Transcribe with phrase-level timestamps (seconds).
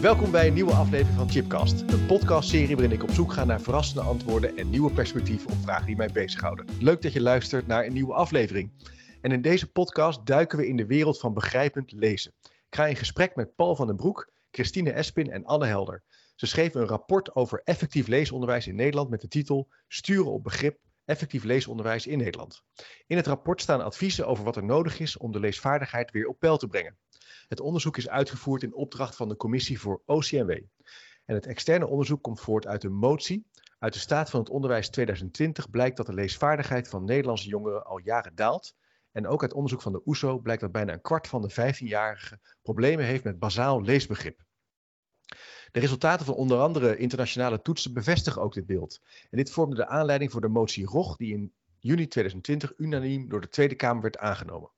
[0.00, 3.60] Welkom bij een nieuwe aflevering van Chipcast, een podcastserie waarin ik op zoek ga naar
[3.60, 6.66] verrassende antwoorden en nieuwe perspectieven op vragen die mij bezighouden.
[6.78, 8.70] Leuk dat je luistert naar een nieuwe aflevering.
[9.20, 12.32] En in deze podcast duiken we in de wereld van begrijpend lezen.
[12.42, 16.02] Ik ga in gesprek met Paul van den Broek, Christine Espin en Anne Helder.
[16.34, 20.78] Ze schreven een rapport over effectief leesonderwijs in Nederland met de titel Sturen op begrip
[21.10, 22.62] effectief leesonderwijs in Nederland.
[23.06, 26.38] In het rapport staan adviezen over wat er nodig is om de leesvaardigheid weer op
[26.38, 26.98] peil te brengen.
[27.48, 30.50] Het onderzoek is uitgevoerd in opdracht van de Commissie voor OCMW.
[31.24, 33.46] En het externe onderzoek komt voort uit een motie.
[33.78, 37.98] Uit de Staat van het Onderwijs 2020 blijkt dat de leesvaardigheid van Nederlandse jongeren al
[37.98, 38.74] jaren daalt.
[39.12, 41.52] En ook uit onderzoek van de OESO e blijkt dat bijna een kwart van de
[41.52, 44.40] 15-jarigen problemen heeft met bazaal leesbegrip.
[45.70, 49.00] De resultaten van onder andere internationale toetsen bevestigen ook dit beeld.
[49.30, 53.40] En dit vormde de aanleiding voor de motie ROG, die in juni 2020 unaniem door
[53.40, 54.70] de Tweede Kamer werd aangenomen.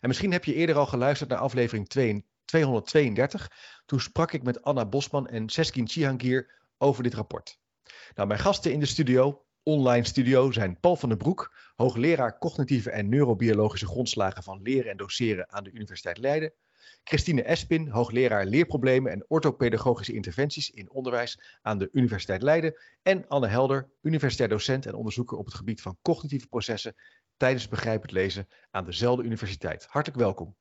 [0.00, 3.50] En misschien heb je eerder al geluisterd naar aflevering 232.
[3.86, 7.58] Toen sprak ik met Anna Bosman en Seskin Chihangir over dit rapport.
[8.14, 12.90] Nou, mijn gasten in de studio, online studio, zijn Paul van den Broek, hoogleraar cognitieve
[12.90, 16.52] en neurobiologische grondslagen van leren en doseren aan de Universiteit Leiden.
[17.04, 22.80] Christine Espin, hoogleraar leerproblemen en orthopedagogische interventies in onderwijs aan de Universiteit Leiden.
[23.02, 26.94] En Anne Helder, universitair docent en onderzoeker op het gebied van cognitieve processen
[27.36, 29.86] tijdens begrijpend lezen aan dezelfde universiteit.
[29.88, 30.56] Hartelijk welkom.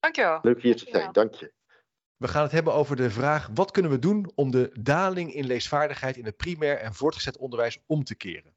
[0.00, 0.38] Dankjewel.
[0.42, 1.52] Leuk hier te zijn, dank je.
[2.16, 5.46] We gaan het hebben over de vraag: wat kunnen we doen om de daling in
[5.46, 8.54] leesvaardigheid in het primair en voortgezet onderwijs om te keren?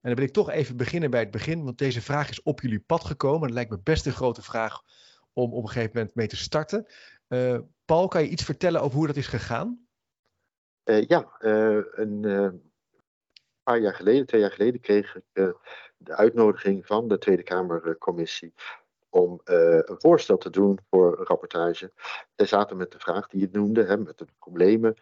[0.00, 2.60] En dan wil ik toch even beginnen bij het begin, want deze vraag is op
[2.60, 3.40] jullie pad gekomen.
[3.40, 4.82] En het lijkt me best een grote vraag
[5.38, 6.86] om op een gegeven moment mee te starten.
[7.28, 9.86] Uh, Paul, kan je iets vertellen over hoe dat is gegaan?
[10.84, 12.62] Uh, ja, uh, een
[13.62, 15.54] paar jaar geleden, twee jaar geleden, kreeg ik
[15.96, 18.54] de uitnodiging van de Tweede Kamercommissie
[19.08, 21.92] om een voorstel te doen voor een rapportage.
[22.36, 24.94] Zij zaten met de vraag die je noemde, hè, met de problemen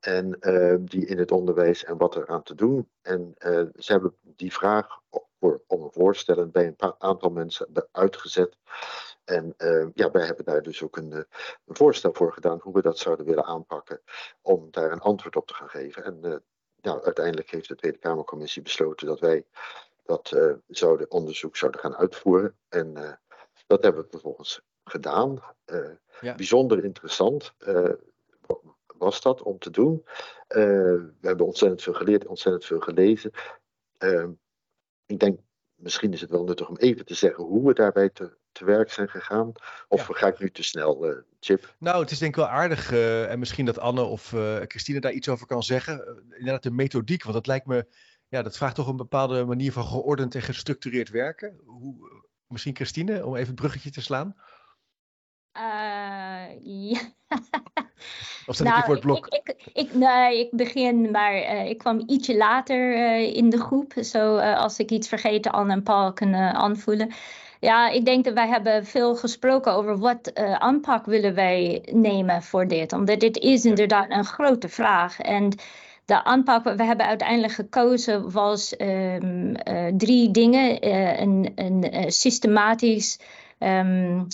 [0.00, 0.38] en
[0.84, 2.88] die in het onderwijs en wat er aan te doen.
[3.02, 3.34] En
[3.74, 5.00] ze hebben die vraag
[5.38, 8.56] voor, om een voorstellen bij een aantal mensen uitgezet.
[9.24, 11.26] En uh, ja, wij hebben daar dus ook een, een,
[11.66, 14.00] voorstel voor gedaan hoe we dat zouden willen aanpakken.
[14.42, 16.04] Om daar een antwoord op te gaan geven.
[16.04, 16.36] En uh,
[16.80, 19.44] nou, uiteindelijk heeft de Tweede Kamercommissie besloten dat wij
[20.04, 22.56] dat uh, zouden, onderzoek zouden gaan uitvoeren.
[22.68, 23.18] En
[23.66, 25.42] dat hebben we vervolgens gedaan.
[26.20, 26.34] Ja.
[26.34, 27.54] Bijzonder interessant
[28.86, 30.04] was dat om te doen.
[30.46, 33.30] we hebben ontzettend veel geleerd, ontzettend veel gelezen.
[35.06, 35.40] Ik denk,
[35.74, 38.92] misschien is het wel nuttig om even te zeggen hoe we daarbij te, te werk
[38.92, 39.52] zijn gegaan.
[39.88, 40.14] Of ja.
[40.14, 41.74] ga ik nu te snel, uh, Chip?
[41.78, 42.92] Nou, het is denk ik wel aardig.
[42.92, 46.24] Uh, en misschien dat Anne of uh, Christine daar iets over kan zeggen.
[46.30, 47.22] inderdaad, de methodiek.
[47.22, 47.86] Want dat lijkt me,
[48.28, 51.60] ja, dat vraagt toch een bepaalde manier van geordend en gestructureerd werken.
[51.64, 54.36] Hoe, misschien Christine, om even het bruggetje te slaan.
[56.92, 57.00] ja.
[58.46, 59.26] Of nou, ik voor het blok?
[59.26, 63.58] Ik, ik, ik, nee, ik begin, maar uh, ik kwam ietsje later uh, in de
[63.58, 63.92] groep.
[64.00, 67.12] Zo uh, als ik iets vergeten, Anne en Paul kunnen aanvoelen.
[67.64, 72.68] Ja, ik denk dat wij hebben veel gesproken over wat aanpak willen wij nemen voor
[72.68, 72.92] dit.
[72.92, 75.20] Omdat dit is inderdaad een grote vraag.
[75.20, 75.52] En
[76.04, 79.56] de aanpak, we hebben uiteindelijk gekozen, was um,
[79.96, 80.88] drie dingen.
[81.20, 83.18] een, een systematisch...
[83.58, 84.26] Um,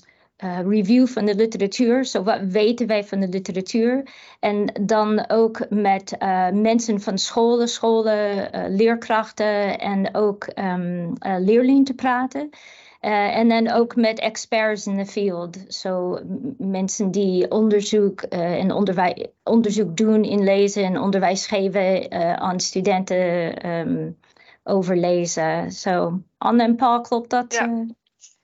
[0.44, 2.04] uh, review van de literatuur.
[2.04, 4.02] Zo wat weten wij van de literatuur?
[4.40, 11.84] En dan ook met uh, mensen van scholen, scholen, uh, leerkrachten en ook um, leerlingen
[11.84, 12.50] te praten.
[13.00, 15.56] En dan ook met experts in the field.
[15.56, 16.20] Zo so,
[16.58, 22.10] mensen die onderzoek en onderwijs, onderzoek doen in lezen en onderwijs geven
[22.40, 24.18] aan studenten um,
[24.64, 25.72] over lezen.
[25.72, 27.52] Zo, so, Anne en Paul, klopt dat?
[27.54, 27.86] Ja.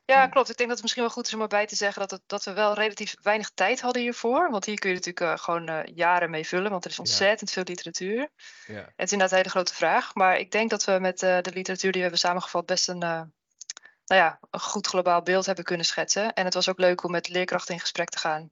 [0.07, 0.51] Ja, klopt.
[0.51, 2.45] Ik denk dat het misschien wel goed is om erbij te zeggen dat, het, dat
[2.45, 4.51] we wel relatief weinig tijd hadden hiervoor.
[4.51, 7.49] Want hier kun je natuurlijk uh, gewoon uh, jaren mee vullen, want er is ontzettend
[7.49, 7.55] ja.
[7.55, 8.29] veel literatuur.
[8.67, 8.75] Ja.
[8.75, 10.15] Het is inderdaad een hele grote vraag.
[10.15, 13.33] Maar ik denk dat we met uh, de literatuur die we hebben samengevat best een,
[14.07, 16.33] nou ja, een goed globaal beeld hebben kunnen schetsen.
[16.33, 18.51] En het was ook leuk om met leerkrachten in gesprek te gaan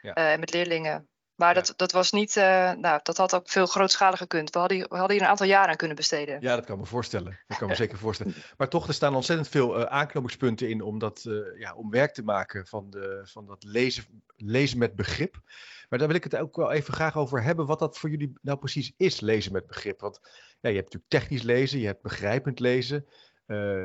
[0.00, 0.14] ja.
[0.14, 1.08] en met leerlingen.
[1.36, 4.50] Maar dat, dat was niet, uh, nou, dat had ook veel grootschaliger gekund.
[4.50, 6.40] We hadden, we hadden hier een aantal jaren aan kunnen besteden.
[6.40, 7.38] Ja, dat kan me voorstellen.
[7.46, 8.34] Dat kan me zeker voorstellen.
[8.56, 12.14] Maar toch, er staan ontzettend veel uh, aanknopingspunten in om, dat, uh, ja, om werk
[12.14, 15.40] te maken van, de, van dat lezen, lezen met begrip.
[15.88, 18.32] Maar daar wil ik het ook wel even graag over hebben, wat dat voor jullie
[18.42, 20.00] nou precies is, lezen met begrip.
[20.00, 20.20] Want
[20.60, 23.06] ja, je hebt natuurlijk technisch lezen, je hebt begrijpend lezen,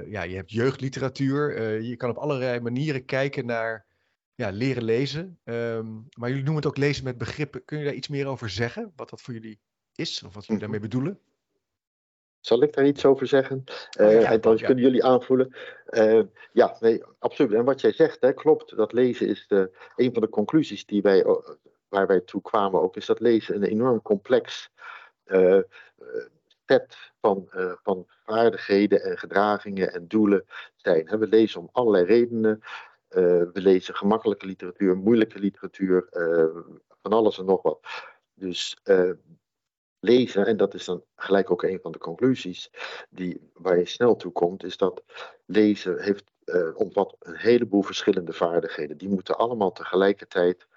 [0.05, 1.61] ja, je hebt jeugdliteratuur.
[1.81, 3.85] je kan op allerlei manieren kijken naar
[4.35, 5.39] ja, leren lezen.
[5.43, 7.65] Ehm, maar jullie noemen het ook lezen met begrippen.
[7.65, 8.93] Kun je daar iets meer over zeggen?
[8.95, 9.59] Wat dat voor jullie
[9.95, 11.19] is of wat jullie daarmee bedoelen?
[12.39, 13.63] Zal ik daar iets over zeggen?
[13.99, 15.55] Uh, ja, dan kunnen jullie aanvoelen.
[15.89, 16.21] Uh,
[16.51, 17.53] ja, nee, absoluut.
[17.53, 18.75] En wat jij zegt, hè, klopt.
[18.75, 21.25] Dat lezen is de, een van de conclusies die wij,
[21.87, 24.69] waar wij toe kwamen ook, is dat lezen een enorm complex
[25.25, 25.59] uh,
[26.65, 27.49] set van,
[27.83, 31.19] van vaardigheden en gedragingen en doelen zijn.
[31.19, 32.61] We lezen om allerlei redenen.
[33.11, 33.21] Eh,
[33.53, 36.63] we lezen gemakkelijke literatuur, moeilijke literatuur, eh,
[37.01, 37.79] van alles en nog wat.
[38.33, 39.11] Dus eh,
[39.99, 42.71] lezen, en dat is dan gelijk ook een van de conclusies
[43.09, 45.03] die, waar je snel toe komt, is dat
[45.45, 46.23] lezen heeft,
[46.73, 48.97] omvat een heleboel verschillende vaardigheden.
[48.97, 50.67] Die moeten allemaal tegelijkertijd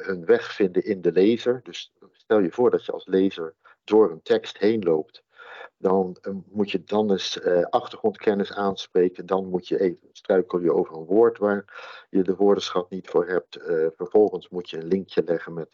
[0.00, 1.60] hun weg vinden in de lezer.
[1.62, 3.54] Dus stel je voor dat je als lezer
[3.88, 5.22] door een tekst heen loopt
[5.78, 9.26] dan uh, moet je dan eens uh, achtergrondkennis aanspreken.
[9.26, 11.64] Dan moet je even struikel je over een woord waar
[12.10, 13.58] je de woordenschat niet voor hebt.
[13.58, 15.68] Uh, vervolgens moet je een linkje leggen met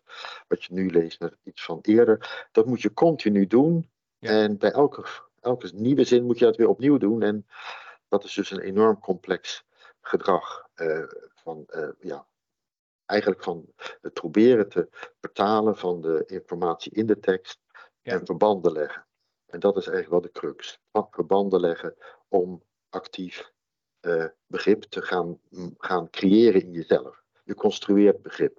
[0.49, 2.49] wat je nu leest met iets van eerder.
[2.53, 3.91] Dat moet je continu doen.
[4.19, 4.31] Ja.
[4.31, 5.05] En bij elke,
[5.41, 7.23] elke nieuwe zin moet je dat weer opnieuw doen.
[7.23, 7.47] En
[8.09, 9.65] dat is dus een enorm complex
[10.01, 10.69] gedrag
[11.35, 11.67] van
[11.99, 12.27] ja,
[13.07, 13.67] eigenlijk van
[14.01, 14.89] het proberen te
[15.21, 17.64] vertalen van de informatie in de tekst
[18.05, 18.13] ja.
[18.13, 19.07] en verbanden leggen.
[19.47, 20.81] En dat is eigenlijk wel de crux.
[21.11, 21.95] Verbanden leggen
[22.29, 23.53] om actief
[24.01, 25.39] uh, begrip te gaan,
[25.79, 27.23] gaan creëren in jezelf.
[27.45, 28.59] Je construeert begrip.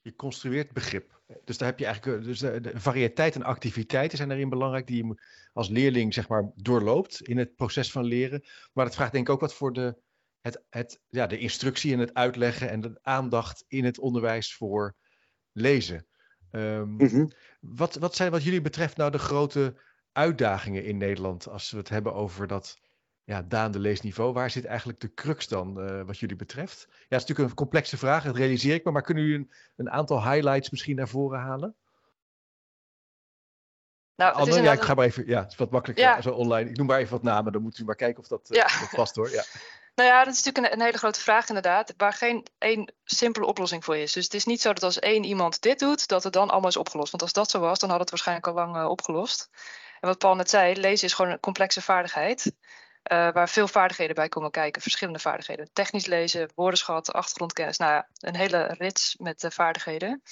[0.00, 1.20] Je construeert begrip.
[1.44, 4.86] Dus daar heb je eigenlijk eh, dus de, de variëteit en activiteiten zijn daarin belangrijk
[4.86, 5.22] die je
[5.52, 8.44] als leerling zeg maar doorloopt in het proces van leren.
[8.72, 9.96] Maar het vraagt denk ik ook wat voor de,
[10.40, 14.94] het, het, ja, de instructie en het uitleggen en de aandacht in het onderwijs voor
[15.52, 16.06] lezen.
[16.56, 17.30] Um, mm -hmm.
[17.60, 19.80] wat, wat zijn wat jullie betreft nou de grote
[20.12, 22.78] uitdagingen in Nederland als we het hebben over dat
[23.24, 24.32] ja, daande leesniveau?
[24.32, 26.86] Waar zit eigenlijk de crux dan uh, wat jullie betreft?
[26.88, 29.50] Ja, het is natuurlijk een complexe vraag, dat realiseer ik me, maar kunnen jullie een,
[29.76, 31.76] een aantal highlights misschien naar voren halen?
[34.16, 36.20] Nou, Anne, ja, ik ga maar even, ja, het is wat makkelijker ja.
[36.20, 36.70] zo online.
[36.70, 39.16] Ik noem maar even wat namen, dan moet u maar kijken of dat, uh, past
[39.16, 39.30] hoor.
[39.30, 39.44] Ja.
[39.94, 43.46] Nou ja, dat is natuurlijk een, een, hele grote vraag inderdaad, waar geen één simpele
[43.46, 44.12] oplossing voor is.
[44.12, 46.70] Dus het is niet zo dat als één iemand dit doet, dat het dan allemaal
[46.70, 47.10] is opgelost.
[47.10, 49.50] Want als dat zo was, dan had het waarschijnlijk al lang uh, opgelost.
[50.00, 52.52] En wat Paul net zei, lezen is gewoon een complexe vaardigheid.
[53.12, 55.68] Uh, waar veel vaardigheden bij komen kijken, verschillende vaardigheden.
[55.72, 60.22] Technisch lezen, woordenschat, achtergrondkennis, nou ja, een hele rits met vaardigheden.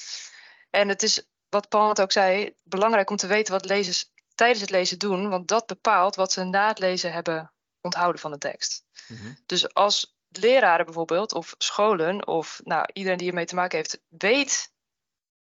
[0.71, 4.61] En het is, wat Paul net ook zei, belangrijk om te weten wat lezers tijdens
[4.61, 8.39] het lezen doen, want dat bepaalt wat ze na het lezen hebben onthouden van de
[8.39, 8.85] tekst.
[9.09, 9.37] Mm -hmm.
[9.47, 14.73] Dus als leraren bijvoorbeeld, of scholen, of nou, iedereen die ermee te maken heeft, weet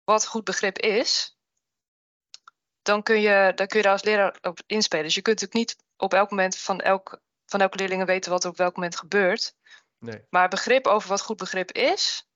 [0.03, 1.37] wat goed begrip is,
[2.81, 5.05] dan kun je, dan kun je daar als leraar op inspelen.
[5.05, 8.43] Dus je kunt natuurlijk niet op elk moment van, elk, van elke leerling weten wat
[8.43, 9.55] er op welk moment gebeurt.
[9.99, 10.25] Nee.
[10.29, 12.27] Maar begrip over wat goed begrip is,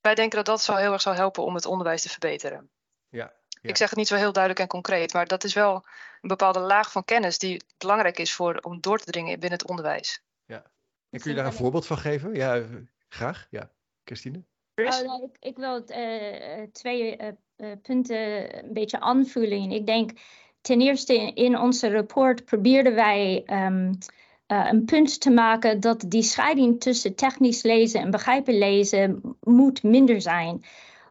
[0.00, 2.70] wij denken dat dat zo heel erg zou helpen om het onderwijs te verbeteren.
[3.08, 3.68] Ja, ja.
[3.68, 5.74] Ik zeg het niet zo heel duidelijk en concreet, maar dat is wel
[6.20, 9.68] een bepaalde laag van kennis die belangrijk is voor, om door te dringen binnen het
[9.68, 10.22] onderwijs.
[10.44, 10.70] Ja.
[11.10, 12.34] En kun je daar een voorbeeld van geven?
[12.34, 12.62] Ja,
[13.08, 13.46] graag.
[13.50, 13.70] Ja,
[14.04, 14.42] Christine?
[14.74, 17.18] Oh, nou, ik, ik, wil uh, twee
[17.56, 19.70] uh, punten een beetje aanvullen.
[19.70, 20.10] Ik denk
[20.60, 23.98] ten eerste in, in onze rapport probeerden wij um,
[24.48, 30.20] een punt te maken dat die scheiding tussen technisch lezen en begrijpen lezen moet minder
[30.20, 30.64] zijn.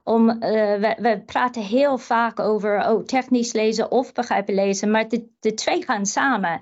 [0.03, 5.07] Om, uh, we, we, praten heel vaak over oh, technisch lezen of begrijpen lezen, maar
[5.07, 6.61] de, de twee gaan samen.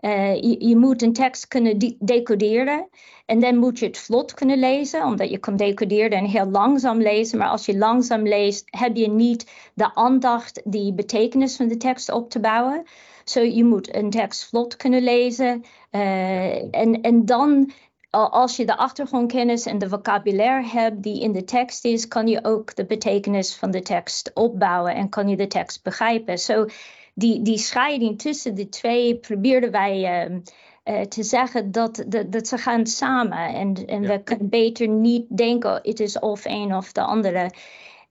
[0.00, 2.88] Uh, je, je, moet een tekst kunnen decoderen
[3.26, 7.00] en dan moet je het vlot kunnen lezen, omdat je kan decoderen en heel langzaam
[7.00, 7.38] lezen.
[7.38, 12.12] Maar als je langzaam leest, heb je niet de aandacht die betekenis van de tekst
[12.12, 12.84] op te bouwen.
[13.30, 17.72] Zo je moet een tekst vlot kunnen lezen uh, en, en dan
[18.10, 22.44] als je de achtergrondkennis en de vocabulaire hebt die in de tekst is, kan je
[22.44, 26.38] ook de betekenis van de tekst opbouwen en kan je de tekst begrijpen.
[26.38, 26.74] Zo, so,
[27.18, 30.36] die, die scheiding tussen de twee probeerden wij uh,
[30.84, 33.54] uh, te zeggen dat, dat, dat, ze gaan samen.
[33.54, 34.08] En, en ja.
[34.08, 37.50] we kunnen beter niet denken, oh, het is of een of de andere.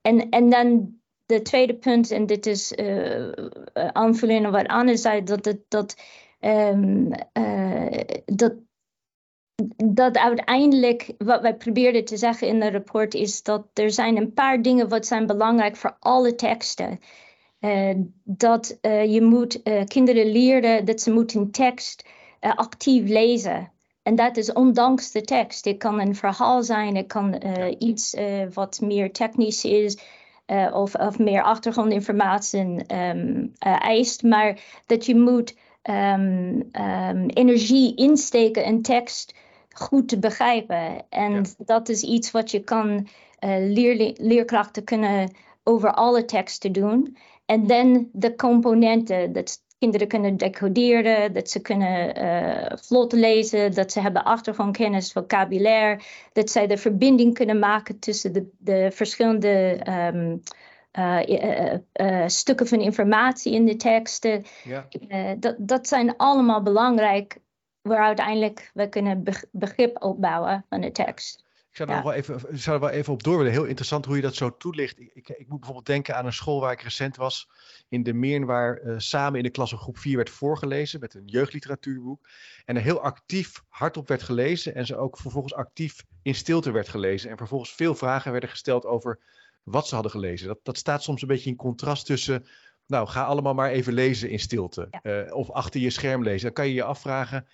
[0.01, 0.96] En, en dan
[1.27, 3.31] de tweede punt, en dit is uh,
[3.73, 6.01] aanvullen op wat Anne zei, dat, dat, dat,
[6.39, 7.09] um,
[8.25, 8.53] dat
[9.85, 14.33] dat uiteindelijk, wat wij probeerden te zeggen in het rapport, is dat er zijn een
[14.33, 16.99] paar dingen wat zijn belangrijk voor alle teksten.
[17.59, 23.71] Uh, dat je moet kinderen leren dat ze moeten tekst actief lezen.
[24.03, 25.65] En dat is ondanks de tekst.
[25.65, 27.41] Het kan een verhaal zijn, het kan
[27.77, 28.15] iets
[28.53, 29.97] wat meer technisch is.
[30.73, 38.81] Of, of meer achtergrondinformatie um, eist, maar dat je moet um, um, energie insteken in
[38.81, 39.33] tekst
[39.69, 41.05] goed te begrijpen.
[41.09, 43.07] En dat is iets wat je kan
[43.39, 45.31] leer, leerkrachten kunnen
[45.63, 47.17] over alle teksten doen.
[47.45, 53.91] En dan de componenten, dat kinderen kunnen decoderen, dat ze kunnen uh, vlot lezen, dat
[53.91, 56.01] ze hebben achtergrondkennis, vocabulaire,
[56.33, 59.79] dat zij de verbinding kunnen maken tussen de, de verschillende
[60.13, 60.41] um,
[60.99, 64.43] uh, uh, stukken van informatie in de teksten.
[64.63, 64.87] Ja.
[65.39, 67.37] dat, dat zijn allemaal belangrijk
[67.81, 71.45] waar uiteindelijk we kunnen begrip opbouwen van de tekst.
[71.77, 73.51] Ik zou er wel even, zou er wel even op door willen.
[73.51, 74.99] Heel interessant hoe je dat zo toelicht.
[74.99, 77.49] Ik, ik, ik, moet bijvoorbeeld denken aan een school waar ik recent was.
[77.89, 80.99] In de Meern, waar uh, samen in de klas groep 4 werd voorgelezen.
[80.99, 82.29] Met een jeugdliteratuurboek.
[82.65, 84.75] En er heel actief hardop werd gelezen.
[84.75, 87.29] En ze ook vervolgens actief in stilte werd gelezen.
[87.29, 89.19] En vervolgens veel vragen werden gesteld over
[89.63, 90.47] wat ze hadden gelezen.
[90.47, 92.45] Dat, dat staat soms een beetje in contrast tussen.
[92.87, 94.89] Nou, ga allemaal maar even lezen in stilte.
[95.03, 96.43] Uh, of achter je scherm lezen.
[96.45, 97.47] Dan kan je je afvragen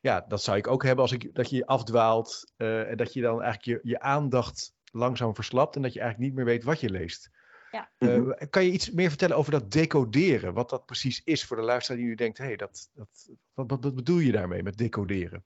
[0.00, 3.20] ja, dat zou ik ook hebben als ik, dat je afdwaalt uh, en dat je
[3.20, 6.80] dan eigenlijk je, je aandacht langzaam verslapt en dat je eigenlijk niet meer weet wat
[6.80, 7.30] je leest.
[7.70, 7.90] Ja.
[7.98, 10.54] Uh, kan je iets meer vertellen over dat decoderen?
[10.54, 13.66] Wat dat precies is voor de luisteraar die nu denkt: hé, hey, dat, dat, wat,
[13.80, 15.44] wat, bedoel je daarmee met decoderen?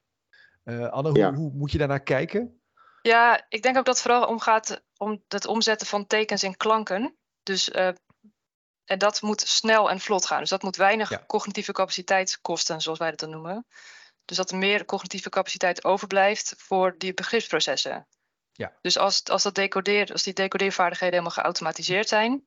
[0.65, 1.35] Uh, Anne, hoe, ja.
[1.35, 2.61] hoe, moet je daarnaar kijken?
[3.03, 7.17] Ja, ik denk ook dat het vooral omgaat om het omzetten van tekens in klanken.
[7.43, 7.71] Dus
[8.85, 10.41] en dat moet snel en vlot gaan.
[10.41, 11.25] Dus dat moet weinig ja.
[11.27, 13.67] cognitieve capaciteit kosten, zoals wij dat dan noemen.
[14.25, 18.07] Dus dat er meer cognitieve capaciteit overblijft voor die begripsprocessen.
[18.53, 18.73] Ja.
[18.81, 22.45] Dus als, als, dat decodeer, als die decodeervaardigheden helemaal geautomatiseerd zijn,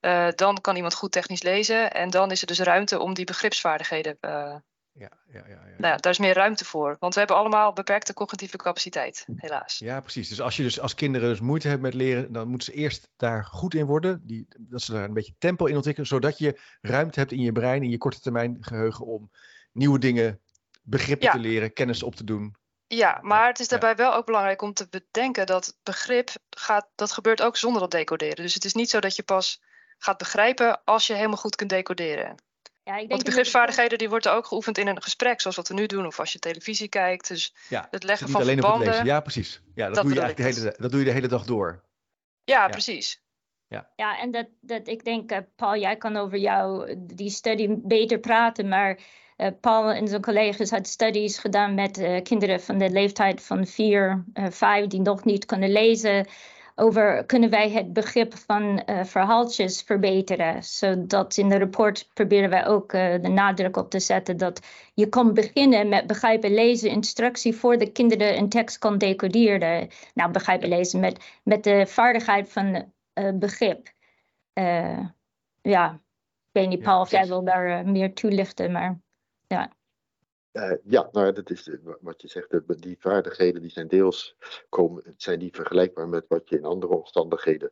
[0.00, 1.92] uh, dan kan iemand goed technisch lezen.
[1.92, 4.16] En dan is er dus ruimte om die begripsvaardigheden.
[4.20, 4.56] Uh,
[4.98, 5.74] ja, ja, ja, ja.
[5.78, 6.96] Nou ja, daar is meer ruimte voor.
[6.98, 9.78] Want we hebben allemaal beperkte cognitieve capaciteit, helaas.
[9.78, 10.28] Ja, precies.
[10.28, 13.08] Dus als je dus als kinderen dus moeite hebben met leren, dan moeten ze eerst
[13.16, 14.26] daar goed in worden.
[14.26, 17.52] Die, dat ze daar een beetje tempo in ontwikkelen, zodat je ruimte hebt in je
[17.52, 19.30] brein, in je korte termijn geheugen om
[19.72, 20.40] nieuwe dingen
[20.86, 22.56] begrippen te leren, kennis op te doen.
[22.86, 27.12] Ja, maar het is daarbij wel ook belangrijk om te bedenken dat begrip gaat, dat
[27.12, 28.36] gebeurt ook zonder dat decoderen.
[28.36, 29.62] Dus het is niet zo dat je pas
[29.98, 32.34] gaat begrijpen als je helemaal goed kunt decoderen.
[32.82, 35.68] Ja, ik denk Want de begripsvaardigheden die worden ook geoefend in een gesprek, zoals wat
[35.68, 37.28] we nu doen, of als je televisie kijkt.
[37.28, 38.88] Dus ja, het leggen van alleen verbanden.
[38.88, 39.62] Op het ja, precies.
[39.74, 41.84] Ja, dat, doe je eigenlijk de hele, dat doe je de hele dag door.
[42.44, 42.68] Ja, ja.
[42.68, 43.22] precies.
[43.68, 47.80] Ja, ja en dat, dat ik denk, uh, Paul, jij kan over jou die studie
[47.82, 49.04] beter praten, maar uh,
[49.60, 54.24] Paul en zijn collega's hadden studies gedaan met uh, kinderen van de leeftijd van 4,
[54.34, 56.26] 5 uh, die nog niet kunnen lezen.
[56.74, 60.64] Over kunnen wij het begrip van verhaaltjes verbeteren.
[60.64, 64.60] Zodat in de rapport proberen wij ook de nadruk op te zetten dat
[64.94, 69.88] je kan beginnen met begrijpen lezen instructie voor de kinderen een tekst kan decoderen.
[70.14, 72.92] Nou, begrijpen lezen met, met de vaardigheid van
[73.34, 73.92] begrip.
[75.62, 79.04] ja, ik weet niet, Paul, of jij wil daar meer toelichten, maar.
[79.46, 79.72] Ja.
[80.52, 82.80] Uh, ja, nou ja, dat is wat je zegt.
[82.82, 84.36] Die vaardigheden die zijn deels
[84.68, 87.70] komen, zijn die vergelijkbaar met wat je in andere omstandigheden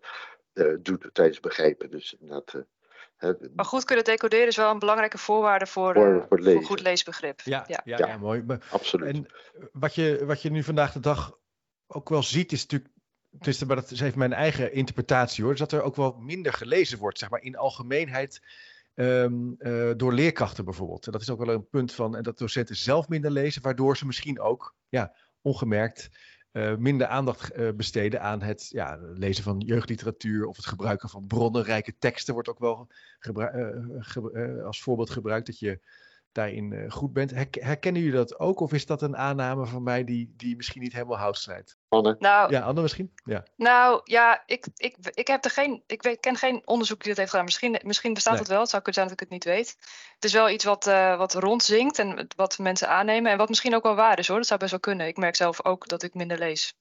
[0.55, 1.91] uh, doet tijdens begrijpen.
[1.91, 2.55] Dus inderdaad.
[2.55, 6.81] Uh, maar goed kunnen decoderen is wel een belangrijke voorwaarde voor, voor, voor, voor goed
[6.81, 7.41] leesbegrip.
[7.41, 7.81] Ja, ja.
[7.85, 8.43] ja, ja mooi.
[8.43, 9.15] Maar, absoluut.
[9.15, 9.27] En
[9.73, 11.39] wat je, wat je nu vandaag de dag
[11.87, 12.93] ook wel ziet, is natuurlijk.
[13.67, 15.53] Maar dat is even mijn eigen interpretatie hoor.
[15.53, 18.41] Is dat er ook wel minder gelezen wordt, zeg maar in algemeenheid
[18.95, 21.07] Um, uh, door leerkrachten bijvoorbeeld.
[21.07, 23.97] En dat is ook wel een punt van en dat docenten zelf minder lezen, waardoor
[23.97, 26.09] ze misschien ook ja, ongemerkt
[26.53, 31.27] uh, minder aandacht uh, besteden aan het ja, lezen van jeugdliteratuur of het gebruiken van
[31.27, 32.91] bronnenrijke teksten wordt ook wel
[34.65, 35.47] als voorbeeld gebruikt.
[35.47, 35.81] Dat je
[36.33, 37.31] daarin goed bent.
[37.51, 38.61] Herkennen jullie dat ook?
[38.61, 41.77] Of is dat een aanname van mij die, die misschien niet helemaal hout?
[41.95, 42.17] Anne?
[42.19, 43.15] Nou, ja, Anne misschien?
[43.25, 43.45] Ja.
[43.57, 47.17] Nou ja, ik, ik, ik, heb er geen, ik weet, ken geen onderzoek die dat
[47.17, 47.45] heeft gedaan.
[47.45, 48.61] Misschien, misschien bestaat het wel.
[48.61, 49.77] Het zou kunnen zijn dat ik het niet weet.
[50.15, 53.33] Het is wel iets wat, uh, wat rondzinkt en wat mensen aannemen.
[53.33, 54.37] En wat misschien ook wel waar is hoor.
[54.37, 55.07] Dat zou best wel kunnen.
[55.07, 56.75] Ik merk zelf ook dat ik minder lees.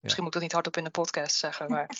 [0.00, 1.70] Misschien moet ik dat niet hardop in de podcast zeggen.
[1.70, 1.90] Maar...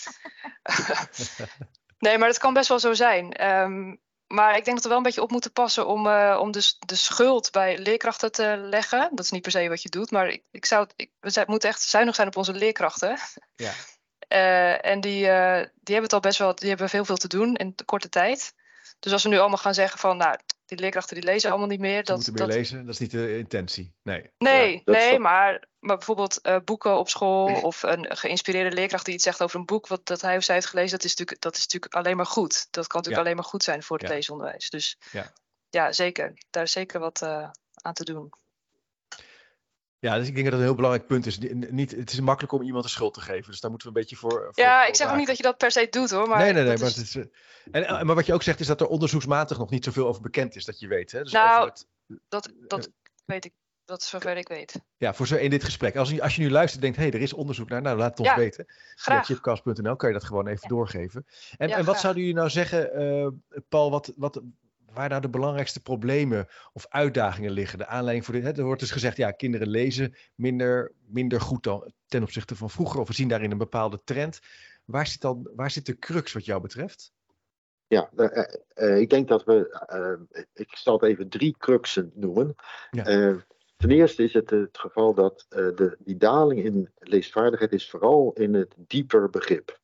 [1.98, 3.50] nee, maar dat kan best wel zo zijn.
[3.50, 4.00] Um,
[4.32, 6.72] maar ik denk dat we wel een beetje op moeten passen om, uh, om de,
[6.78, 9.08] de schuld bij leerkrachten te leggen.
[9.10, 11.68] Dat is niet per se wat je doet, maar ik, ik zou, ik, we moeten
[11.68, 13.18] echt zuinig zijn op onze leerkrachten.
[13.56, 13.72] Ja.
[14.28, 17.28] Uh, en die, uh, die hebben het al best wel, die hebben veel, veel te
[17.28, 18.54] doen in de korte tijd.
[18.98, 21.80] Dus als we nu allemaal gaan zeggen van, nou, die leerkrachten die lezen allemaal niet
[21.80, 22.04] meer.
[22.04, 22.54] Dat, moeten meer dat...
[22.54, 23.94] lezen, dat is niet de intentie.
[24.02, 29.04] Nee, nee, ja, nee maar maar bijvoorbeeld uh, boeken op school of een geïnspireerde leerkracht
[29.04, 31.10] die iets zegt over een boek wat dat hij of zij heeft gelezen, dat is
[31.10, 32.66] natuurlijk, dat is natuurlijk alleen maar goed.
[32.70, 34.12] Dat kan natuurlijk alleen maar goed zijn voor het ja.
[34.14, 34.70] leesonderwijs.
[34.70, 35.32] Dus ja.
[35.68, 36.32] ja, zeker.
[36.50, 38.32] Daar is zeker wat uh, aan te doen.
[39.98, 41.38] Ja, dus ik denk dat het een heel belangrijk punt is.
[41.38, 43.50] Niet, het is makkelijk om iemand de schuld te geven.
[43.50, 44.30] Dus daar moeten we een beetje voor.
[44.30, 46.28] voor ja, ik zeg ook niet dat je dat per se doet hoor.
[46.28, 46.78] Maar nee, nee, nee.
[46.78, 47.30] Maar, het is, en,
[47.70, 50.56] en, maar wat je ook zegt is dat er onderzoeksmatig nog niet zoveel over bekend
[50.56, 51.12] is dat je weet.
[51.12, 51.22] Hè?
[51.22, 51.86] Dus nou, het,
[52.28, 52.90] dat, dat
[53.24, 53.52] weet ik
[53.90, 54.80] dat is zover ik weet.
[54.96, 55.96] Ja, voor zo in dit gesprek.
[55.96, 57.98] Als je, als je nu luistert en denkt, hé, hey, er is onderzoek naar, nou
[57.98, 58.66] laat het ons ja, weten.
[58.94, 61.26] Via chipcast.nl kan je dat gewoon even doorgeven.
[61.56, 63.28] En, ja, en wat zouden jullie nou zeggen, uh,
[63.68, 64.42] Paul, wat, wat,
[64.92, 67.78] waar nou de belangrijkste problemen of uitdagingen liggen?
[67.78, 71.62] De aanleiding voor dit, hè, er wordt dus gezegd, ja, kinderen lezen minder, minder goed
[71.62, 73.00] dan ten opzichte van vroeger.
[73.00, 74.40] Of we zien daarin een bepaalde trend.
[74.84, 77.12] Waar zit, dan, waar zit de crux wat jou betreft?
[77.86, 78.44] Ja, uh,
[78.74, 82.54] uh, ik denk dat we, ik zal het even drie cruxen noemen.
[82.90, 83.38] Ja.
[83.80, 88.32] Ten eerste is het het geval dat uh, de, die daling in leesvaardigheid is vooral
[88.32, 89.78] in het dieper begrip.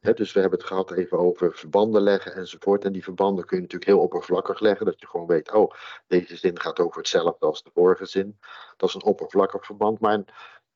[0.00, 2.84] Dus we hebben het gehad even over verbanden leggen enzovoort.
[2.84, 4.86] En die verbanden kun je natuurlijk heel oppervlakkig leggen.
[4.86, 5.70] Dat je gewoon weet, oh,
[6.06, 8.38] deze zin gaat over hetzelfde als de vorige zin.
[8.76, 10.00] Dat is een oppervlakkig verband.
[10.00, 10.28] Maar een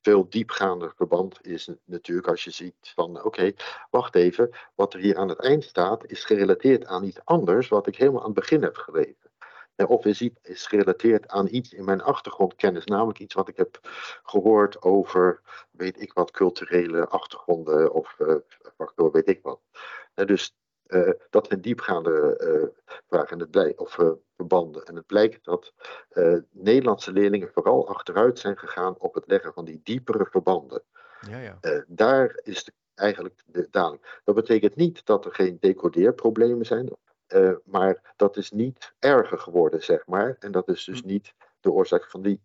[0.03, 3.53] veel diepgaander verband is natuurlijk als je ziet van, oké,
[3.91, 4.50] wacht even.
[4.75, 8.21] Wat er hier aan het eind staat is gerelateerd aan iets anders wat ik helemaal
[8.21, 9.29] aan het begin heb gelezen
[9.87, 13.78] of is, is gerelateerd aan iets in mijn achtergrondkennis, namelijk iets wat ik heb
[14.22, 18.34] gehoord over, weet ik wat, culturele achtergronden of uh,
[18.76, 19.60] factoren, weet ik wat.
[20.14, 20.54] dus
[20.87, 23.99] uh, dat zijn diepgaande uh, vragen en het of
[24.37, 24.84] verbanden.
[24.84, 25.72] En het blijkt dat
[26.50, 30.82] Nederlandse leerlingen vooral achteruit zijn gegaan op het leggen van die diepere verbanden.
[31.28, 31.58] Ja, ja.
[31.87, 34.20] daar is de, eigenlijk de daling.
[34.25, 36.96] Dat betekent niet dat er geen decodeerproblemen zijn,
[37.34, 40.37] uh, maar dat is niet erger geworden, zeg maar.
[40.38, 41.06] En dat is dus hm.
[41.06, 42.40] niet de oorzaak van die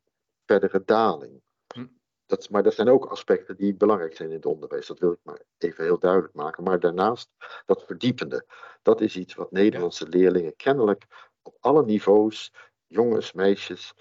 [0.45, 1.41] verdere daling.
[1.73, 1.85] Hm.
[2.25, 4.87] Dat, maar dat zijn ook aspecten die belangrijk zijn in het onderwijs.
[4.87, 6.63] Dat wil ik maar even heel duidelijk maken.
[6.63, 7.29] Maar daarnaast,
[7.65, 8.45] dat verdiepende.
[8.81, 11.05] Dat is iets wat Nederlandse leerlingen kennelijk
[11.41, 12.53] op alle niveaus,
[12.87, 13.93] jongens, meisjes,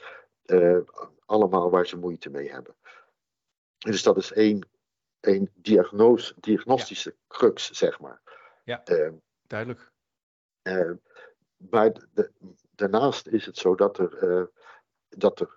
[0.46, 0.78] uh,
[1.26, 2.74] allemaal waar ze moeite mee hebben.
[3.78, 4.68] Dus dat is één,
[5.20, 8.20] één diagnose, diagnostische crux, zeg maar.
[8.64, 9.12] Ja, uh,
[9.46, 9.92] duidelijk.
[10.64, 10.90] Uh,
[11.56, 12.30] maar de,
[12.70, 14.44] daarnaast is het zo dat er, uh,
[15.08, 15.56] dat er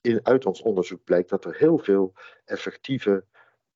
[0.00, 2.12] in, uit ons onderzoek blijkt dat er heel veel
[2.44, 3.24] effectieve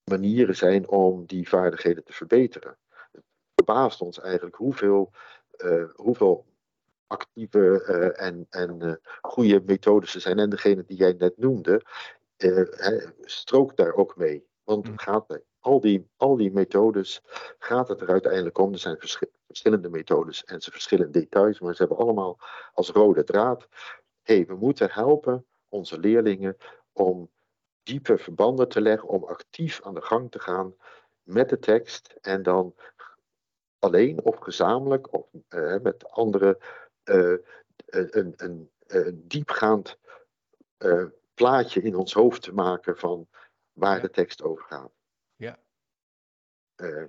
[0.05, 2.79] manieren zijn om die vaardigheden te verbeteren.
[3.13, 5.13] Het verbaast ons eigenlijk hoeveel,
[5.65, 6.47] uh, hoeveel
[7.07, 7.83] actieve
[8.17, 10.39] en, en goede methodes er zijn.
[10.39, 11.83] En degene die jij net noemde,
[13.21, 14.47] strookt daar ook mee.
[14.65, 14.99] Want het mm.
[14.99, 15.29] gaat
[15.63, 17.23] al die, al die methodes
[17.59, 18.73] gaat het er uiteindelijk om.
[18.73, 18.99] Er zijn
[19.47, 22.39] verschillende methodes en ze verschillen in details, maar ze hebben allemaal
[22.73, 23.69] als rode draad.
[24.23, 26.57] hey, we moeten helpen onze leerlingen
[26.93, 27.31] om
[27.83, 30.75] diepe verbanden te leggen, om actief aan de gang te gaan
[31.23, 32.75] met de tekst en dan
[33.79, 36.59] alleen of gezamenlijk of uh, met anderen
[37.05, 37.37] uh,
[37.87, 39.99] een, een, een, diepgaand
[40.79, 43.29] uh, plaatje in ons hoofd te maken van
[43.73, 45.02] waar de tekst over gaat.
[45.43, 45.59] Ja.
[46.77, 47.05] Uh,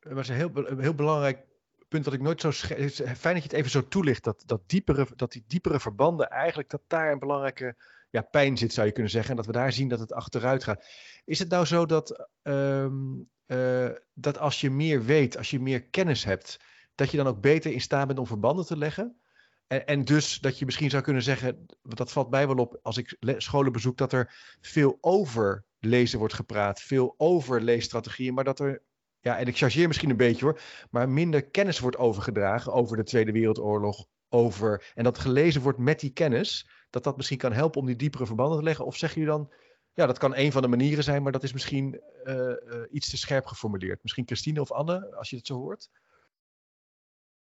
[0.00, 1.46] dat was een heel, heel belangrijk
[1.88, 2.50] punt dat ik nooit zo.
[2.50, 4.24] Fijn dat je het even zo toelicht.
[4.24, 6.70] Dat, dat, diepere, dat die diepere verbanden eigenlijk.
[6.70, 7.76] dat daar een belangrijke
[8.10, 9.30] ja, pijn zit, zou je kunnen zeggen.
[9.30, 10.84] En dat we daar zien dat het achteruit gaat.
[11.24, 12.28] Is het nou zo dat.
[12.42, 16.60] Um, uh, dat als je meer weet, als je meer kennis hebt.
[16.94, 19.20] dat je dan ook beter in staat bent om verbanden te leggen?
[19.66, 22.96] En, en, dus dat je misschien zou kunnen zeggen, dat valt mij wel op als
[22.96, 28.60] ik scholen bezoek, dat er veel over lezen wordt gepraat, veel over leesstrategieën, maar dat
[28.60, 28.82] er,
[29.20, 30.60] ja, en ik chargeer misschien een beetje hoor,
[30.90, 36.00] maar minder kennis wordt overgedragen over de Tweede Wereldoorlog, over, en dat gelezen wordt met
[36.00, 38.84] die kennis, dat dat misschien kan helpen om die diepere verbanden te leggen?
[38.84, 39.52] Of zeg je dan,
[39.92, 42.54] ja, dat kan een van de manieren zijn, maar dat is misschien uh, uh,
[42.90, 44.02] iets te scherp geformuleerd.
[44.02, 45.90] Misschien Christine of Anne, als je het zo hoort?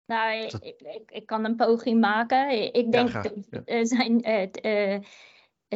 [0.06, 2.72] Nou, ik, ik, ik, kan een poging maken.
[2.74, 4.28] Ik denk, ja, er zijn
[4.66, 5.00] uh,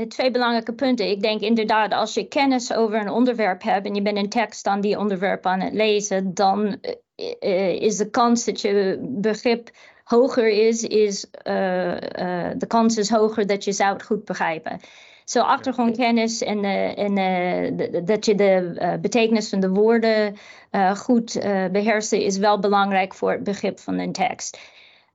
[0.09, 1.11] twee belangrijke punten.
[1.11, 4.67] Ik denk inderdaad, als je kennis over een onderwerp hebt en je bent een tekst
[4.67, 6.79] aan die onderwerp aan het lezen, dan
[7.41, 9.71] uh, is de kans dat je begrip
[10.05, 11.27] hoger is, is
[12.57, 14.81] de kans is hoger dat je zou het goed begrijpen.
[15.25, 17.15] Zo achtergrondkennis en, uh, en
[18.05, 20.37] dat je de betekenis van de woorden
[20.97, 21.39] goed
[21.73, 24.59] beheerst, is wel belangrijk voor het begrip van een tekst.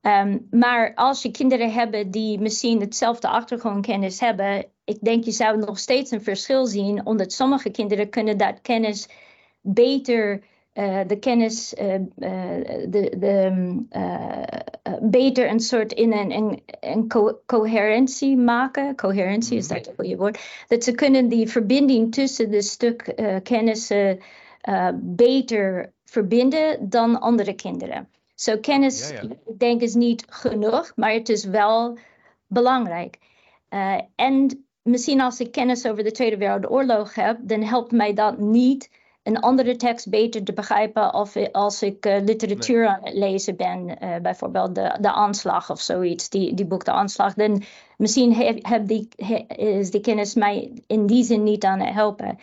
[0.02, 5.58] Um, maar als je kinderen hebben die misschien hetzelfde achtergrondkennis hebben, ik denk je zou
[5.58, 9.08] nog steeds een verschil zien, omdat sommige kinderen kunnen dat kennis
[9.60, 10.42] beter
[11.06, 13.86] de kennis de, de,
[15.02, 17.06] beter een soort in een, een, een
[17.46, 18.96] coherentie maken.
[18.96, 20.64] Coherentie is dat een goede woord.
[20.68, 24.18] Dat ze kunnen die verbinding tussen de stuk kennissen
[24.94, 28.08] beter verbinden dan andere kinderen.
[28.34, 29.10] Zo kennis,
[29.46, 31.98] ik denk, is niet genoeg, maar het is wel
[32.46, 33.18] belangrijk.
[33.70, 38.38] Uh, en misschien als ik kennis over de Tweede Wereldoorlog heb, dan helpt mij dat
[38.38, 38.90] niet
[39.22, 43.96] een andere tekst beter te begrijpen of als ik uh, literatuur aan het lezen ben,
[44.02, 47.62] uh, bijvoorbeeld de, de aanslag of zoiets, die, die boek De Aanslag, dan
[47.96, 49.08] misschien heb, heb die,
[49.56, 52.38] is die kennis mij in die zin niet aan het helpen.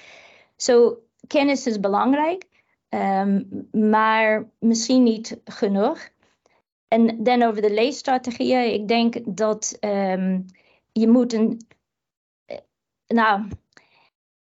[0.56, 0.98] Zo, so,
[1.28, 2.46] kennis is belangrijk,
[2.90, 6.10] um, maar misschien niet genoeg.
[6.88, 8.74] En dan over de leesstrategieën.
[8.74, 10.46] Ik denk dat um,
[10.92, 11.68] je moet een.
[12.46, 12.58] Eh,
[13.08, 13.48] nou,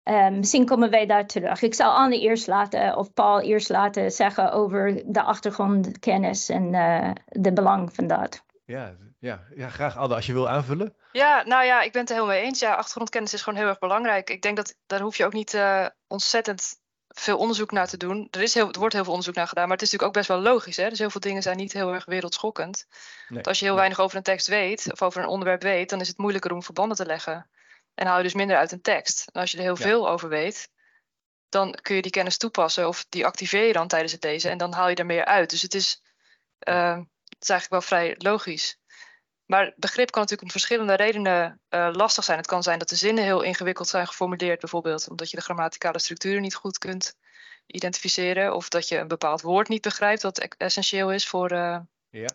[0.03, 1.63] um, misschien komen wij daar terug.
[1.63, 7.11] Ik zal Anne eerst laten, of Paul eerst laten zeggen over de achtergrondkennis en uh,
[7.27, 8.45] de belang van dat.
[8.65, 10.95] Ja, ja, ja, graag Anne, als je wil aanvullen.
[11.13, 12.61] Ja, nou ja, ik ben het er helemaal mee eens.
[12.61, 14.31] Ja, achtergrondkennis is gewoon heel erg belangrijk.
[14.31, 16.77] Ik denk dat daar hoef je ook niet uh, ontzettend
[17.21, 18.29] veel onderzoek naar te doen.
[18.31, 20.27] Er, is heel, er wordt heel veel onderzoek naar gedaan, maar het is natuurlijk ook
[20.27, 20.77] best wel logisch.
[20.77, 20.89] Hè?
[20.89, 22.87] Dus heel veel dingen zijn niet heel erg wereldschokkend.
[23.29, 23.43] Nee.
[23.43, 26.09] als je heel weinig over een tekst weet, of over een onderwerp weet, dan is
[26.09, 27.51] het moeilijker om verbanden te leggen.
[27.95, 29.29] En haal je dus minder uit een tekst.
[29.33, 30.71] En als je er heel veel over weet,
[31.49, 34.59] dan kun je die kennis toepassen of die activeer je dan tijdens het lezen en
[34.59, 35.51] dan haal je er meer uit.
[35.51, 36.03] Dus het is,
[36.69, 38.78] uh, het is eigenlijk wel vrij logisch.
[39.49, 42.39] Maar begrip kan natuurlijk om verschillende redenen uh, lastig zijn.
[42.39, 45.99] Het kan zijn dat de zinnen heel ingewikkeld zijn geformuleerd, bijvoorbeeld omdat je de grammaticale
[45.99, 47.17] structuren niet goed kunt
[47.67, 51.79] identificeren, of dat je een bepaald woord niet begrijpt, wat e-, essentieel is voor, uh,
[52.09, 52.29] ja.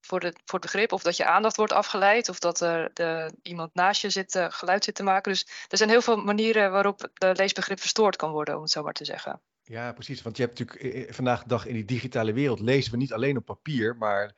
[0.00, 3.32] voor, de, voor het begrip, of dat je aandacht wordt afgeleid, of dat er de,
[3.42, 5.32] iemand naast je zit, uh, geluid zit te maken.
[5.32, 8.82] Dus er zijn heel veel manieren waarop de leesbegrip verstoord kan worden, om het zo
[8.82, 9.40] maar te zeggen.
[9.62, 10.22] Ja, precies.
[10.22, 13.36] Want je hebt natuurlijk vandaag de dag in die digitale wereld lezen we niet alleen
[13.36, 14.34] op papier, maar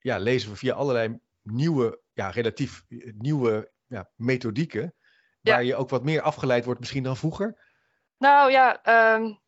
[0.00, 4.94] ja, lezen we via allerlei nieuwe, ja, relatief eh, nieuwe ja, methodieken.
[5.40, 7.62] Waar je ook wat meer afgeleid wordt misschien dan vroeger.
[8.18, 8.80] Nou ja,
[9.14, 9.40] um,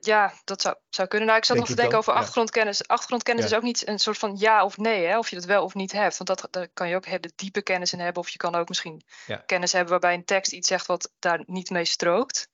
[0.00, 1.26] ja dat zou, zou kunnen.
[1.26, 2.88] Nou, ik zat nog te denken over achtergrondkennis.
[2.88, 5.64] Achtergrondkennis is ook niet een soort van ja of nee, hè, of je dat wel
[5.64, 6.16] of niet hebt.
[6.16, 8.22] Want dat, daar kan je ook hele diepe kennis in hebben.
[8.22, 9.02] Of je kan ook misschien
[9.46, 12.48] kennis hebben waarbij een tekst iets zegt wat daar niet mee strookt.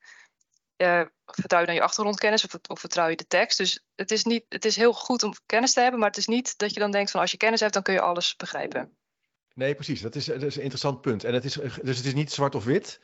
[0.82, 3.58] Uh, vertrouw je dan je achtergrondkennis of, of, vertrouw je de tekst?
[3.58, 6.26] Dus het is, niet, het is heel goed om kennis te hebben, maar het is
[6.26, 8.96] niet dat je dan denkt van als je kennis hebt, dan kun je alles begrijpen.
[9.54, 10.00] Nee, precies.
[10.00, 11.24] Dat is, dat is een interessant punt.
[11.24, 13.00] En het is, dus het is niet zwart of wit.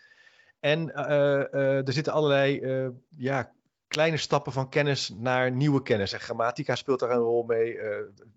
[0.60, 2.62] En uh, uh, er zitten allerlei
[3.08, 3.52] ja,
[3.88, 6.12] kleine stappen van kennis naar nieuwe kennis.
[6.12, 7.74] En grammatica speelt daar een rol mee.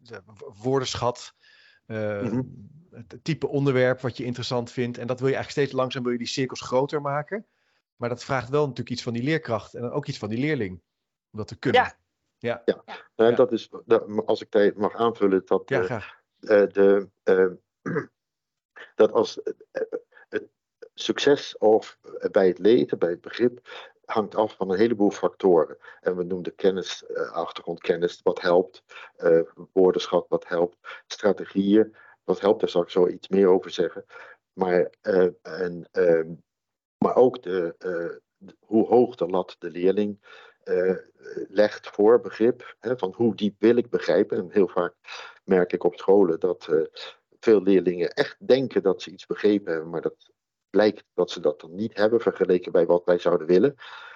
[0.01, 0.21] de
[0.61, 1.33] woordenschat.
[1.85, 2.41] Mhm.
[2.91, 4.97] Het type onderwerp wat je interessant vindt.
[4.97, 7.45] En dat wil je eigenlijk steeds langzaam wil je die cirkels groter maken.
[8.01, 10.81] Maar dat vraagt wel natuurlijk iets van die leerkracht en ook iets van die leerling.
[11.31, 11.81] Om dat te kunnen.
[11.81, 11.95] Ja.
[12.37, 12.83] Ja, ja.
[13.15, 13.69] Nou, dat is,
[14.25, 15.99] als ik dat mag aanvullen, dat, ja, uh,
[16.39, 17.51] de, uh,
[18.95, 19.39] dat als
[20.29, 20.47] het
[20.93, 21.99] succes of
[22.31, 23.69] bij het lezen, bij het begrip,
[24.05, 25.77] hangt af van een heleboel factoren.
[25.99, 28.83] En we noemden kennis, achtergrondkennis, wat helpt,
[29.73, 34.05] woordenschat, wat helpt, strategieën, wat helpt, daar zal ik zo iets meer over zeggen.
[34.53, 34.93] Maar
[35.41, 36.33] en, ehm,
[37.03, 40.19] maar ook de, uh, hoe hoog de lat de leerling
[40.63, 40.97] uh,
[41.47, 42.75] legt voor begrip.
[42.79, 44.37] Hè, van hoe diep wil ik begrijpen.
[44.37, 44.93] En heel vaak
[45.43, 46.81] merk ik op scholen dat uh,
[47.39, 50.31] veel leerlingen echt denken dat ze iets begrepen hebben, maar dat
[50.69, 53.75] blijkt dat ze dat dan niet hebben vergeleken bij wat wij zouden willen.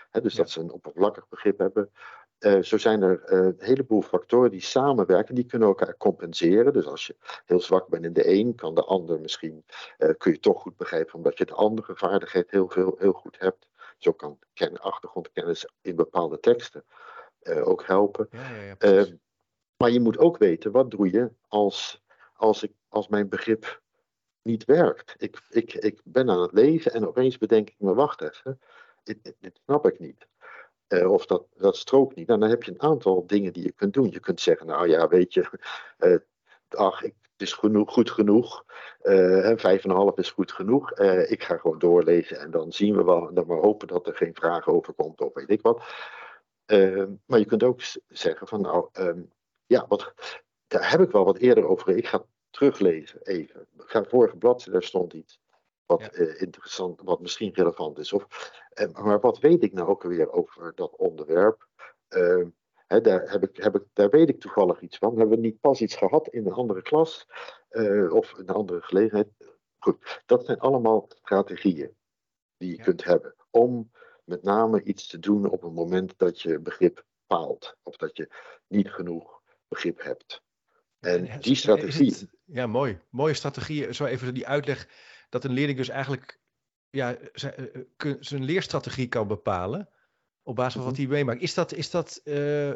[0.09, 0.37] Hè, dus ja.
[0.37, 1.91] dat ze een oppervlakkig begrip hebben.
[2.39, 6.73] Uh, zo zijn er uh, een heleboel factoren die samenwerken, die kunnen elkaar compenseren.
[6.73, 9.65] Dus als je heel zwak bent in de een, kan de ander misschien,
[9.97, 13.39] uh, kun je toch goed begrijpen, omdat je de andere vaardigheid heel, veel, heel goed
[13.39, 13.67] hebt.
[13.97, 16.85] Zo kan ken, achtergrondkennis in bepaalde teksten
[17.63, 18.27] ook helpen.
[18.31, 19.05] Ja, ja, ja,
[19.77, 23.81] maar je moet ook weten, wat doe je als, als, ik, als mijn begrip
[24.41, 25.15] niet werkt?
[25.17, 28.59] Ik, ik, ik ben aan het lezen en opeens bedenk ik me, wacht even,
[29.03, 30.27] dit, dit snap ik niet.
[30.87, 32.27] Uh, of dat, dat strookt niet.
[32.27, 34.11] Nou, dan heb je een aantal dingen die je kunt doen.
[34.11, 35.49] Je kunt zeggen, nou ja, weet je,
[35.99, 36.17] uh,
[36.87, 38.63] ach, ik, het is genoeg, goed genoeg.
[39.03, 40.91] Uh, vijf en een half is goed genoeg.
[41.27, 43.33] ik ga gewoon doorlezen en dan zien we wel.
[43.33, 45.83] Dan maar hopen dat er geen vragen over komt of weet ik wat.
[46.65, 49.31] Ehm, maar je kunt ook zeggen van, nou, um,
[49.65, 50.13] ja, wat,
[50.67, 51.97] daar heb ik wel wat eerder over.
[51.97, 53.67] Ik ga teruglezen even.
[53.77, 55.39] Ik ga vorige bladzijde, daar stond iets
[55.85, 56.11] wat ja.
[56.13, 58.13] uh, interessant, wat misschien relevant is.
[58.13, 61.67] Of, uh, maar wat weet ik nou ook weer over dat onderwerp?
[62.09, 62.45] Uh,
[62.87, 65.17] hè, daar, heb ik, heb ik, daar weet ik toevallig iets van.
[65.17, 67.27] Hebben we niet pas iets gehad in een andere klas
[68.09, 69.27] of een andere gelegenheid?
[69.77, 71.95] Goed, dat zijn allemaal strategieën
[72.57, 72.83] die je ja.
[72.83, 73.91] kunt hebben om
[74.23, 78.29] met name iets te doen op het moment dat je begrip faalt of dat je
[78.67, 80.43] niet genoeg begrip hebt.
[80.99, 82.29] En die strategie.
[82.43, 82.99] ja, mooi.
[83.09, 83.93] Mooie strategie.
[83.93, 84.87] Zo even die uitleg
[85.29, 86.39] dat een leerling dus eigenlijk
[86.95, 87.15] ja,
[88.19, 89.89] zijn leerstrategie kan bepalen
[90.43, 91.01] op basis van wat mhm.
[91.01, 91.41] hij meemaakt.
[91.41, 92.71] Is dat, is dat, uh,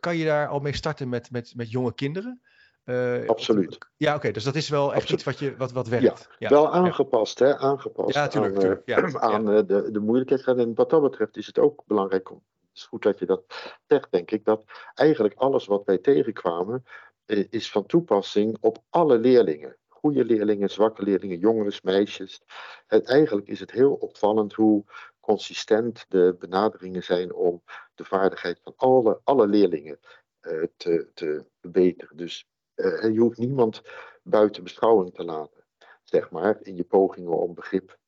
[0.00, 2.40] kan je daar al mee starten met, met, met jonge kinderen?
[2.84, 3.78] Uh, Absoluut.
[3.96, 6.28] Ja, oké, dus dat is wel echt iets wat, je, wat, wat werkt.
[6.38, 7.56] Ja, wel aangepast, hè?
[7.56, 10.58] Aangepast ja, tuurlijk, aan, aan de, de moeilijkheid.
[10.58, 12.28] En wat dat betreft is het ook belangrijk.
[12.28, 12.40] Het
[12.74, 13.42] is goed dat je dat
[13.86, 14.44] zegt, denk ik.
[14.44, 16.84] Dat eigenlijk alles wat wij tegenkwamen.
[17.26, 22.42] is van toepassing op alle leerlingen goede leerlingen, zwakke leerlingen, jongens, meisjes.
[22.86, 24.84] Het, eigenlijk is het heel opvallend hoe
[25.20, 27.62] consistent de benaderingen zijn om
[27.94, 29.98] de vaardigheid van alle, alle leerlingen
[30.40, 32.16] uh, te, te verbeteren.
[32.16, 33.82] Dus uh, je hoeft niemand
[34.22, 35.64] buiten beschouwing te laten,
[36.02, 37.98] zeg maar, in je pogingen om begrip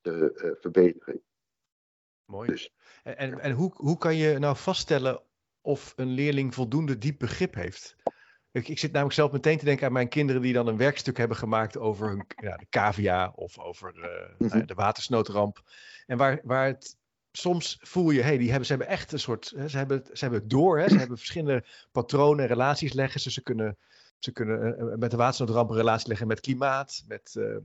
[0.00, 1.22] te uh, verbeteren.
[2.24, 2.48] Mooi.
[2.48, 5.22] Dus, en en hoe, hoe kan je nou vaststellen
[5.60, 7.96] of een leerling voldoende diep begrip heeft?
[8.52, 11.16] Ik, ik, zit namelijk zelf meteen te denken aan mijn kinderen die dan een werkstuk
[11.16, 13.94] hebben gemaakt over hun, ja, de cavia of over
[14.38, 15.62] uh, de watersnoodramp.
[16.06, 16.98] En waar, waar het
[17.32, 20.20] soms voel je, hey, die hebben, ze hebben echt een soort, hè, ze, hebben, ze
[20.20, 23.22] hebben het door, hè, ze hebben verschillende patronen, relaties leggen.
[23.22, 23.78] Dus ze kunnen,
[24.18, 27.56] ze kunnen uh, met de watersnoodramp een relatie leggen met klimaat, met, uh,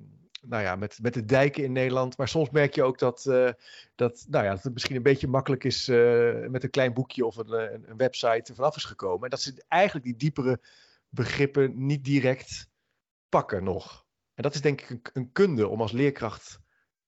[0.47, 2.17] nou ja, met, met de dijken in Nederland.
[2.17, 3.49] Maar soms merk je ook dat, uh,
[3.95, 5.88] dat, nou ja, dat het misschien een beetje makkelijk is
[6.49, 9.23] met een klein boekje of een, een, een website er vanaf is gekomen.
[9.23, 10.60] En dat ze eigenlijk die diepere
[11.10, 12.69] begrippen niet direct
[13.29, 14.05] pakken nog.
[14.34, 16.60] En dat is denk ik een, een kunde om als leerkracht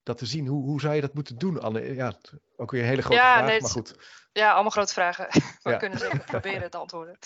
[0.04, 0.48] dat te zien.
[0.48, 1.94] Hoe, hoe zou je dat moeten doen, Anne?
[1.94, 2.14] Ja,
[2.56, 3.96] ook weer een hele grote vraag, maar goed.
[4.32, 5.28] Ja, allemaal grote vragen.
[5.64, 7.18] We kunnen zeker proberen te antwoorden.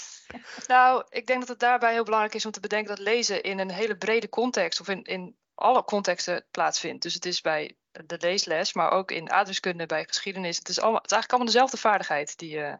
[0.67, 3.60] Nou, ik denk dat het daarbij heel belangrijk is om te bedenken dat lezen in
[3.60, 7.04] een hele brede context of in, in alle contexten plaatsvindt.
[7.04, 10.58] Dus het is bij de leesles, maar ook in aardrijkskunde, bij geschiedenis.
[10.58, 12.80] Het is, allemaal, het is eigenlijk allemaal dezelfde vaardigheid die je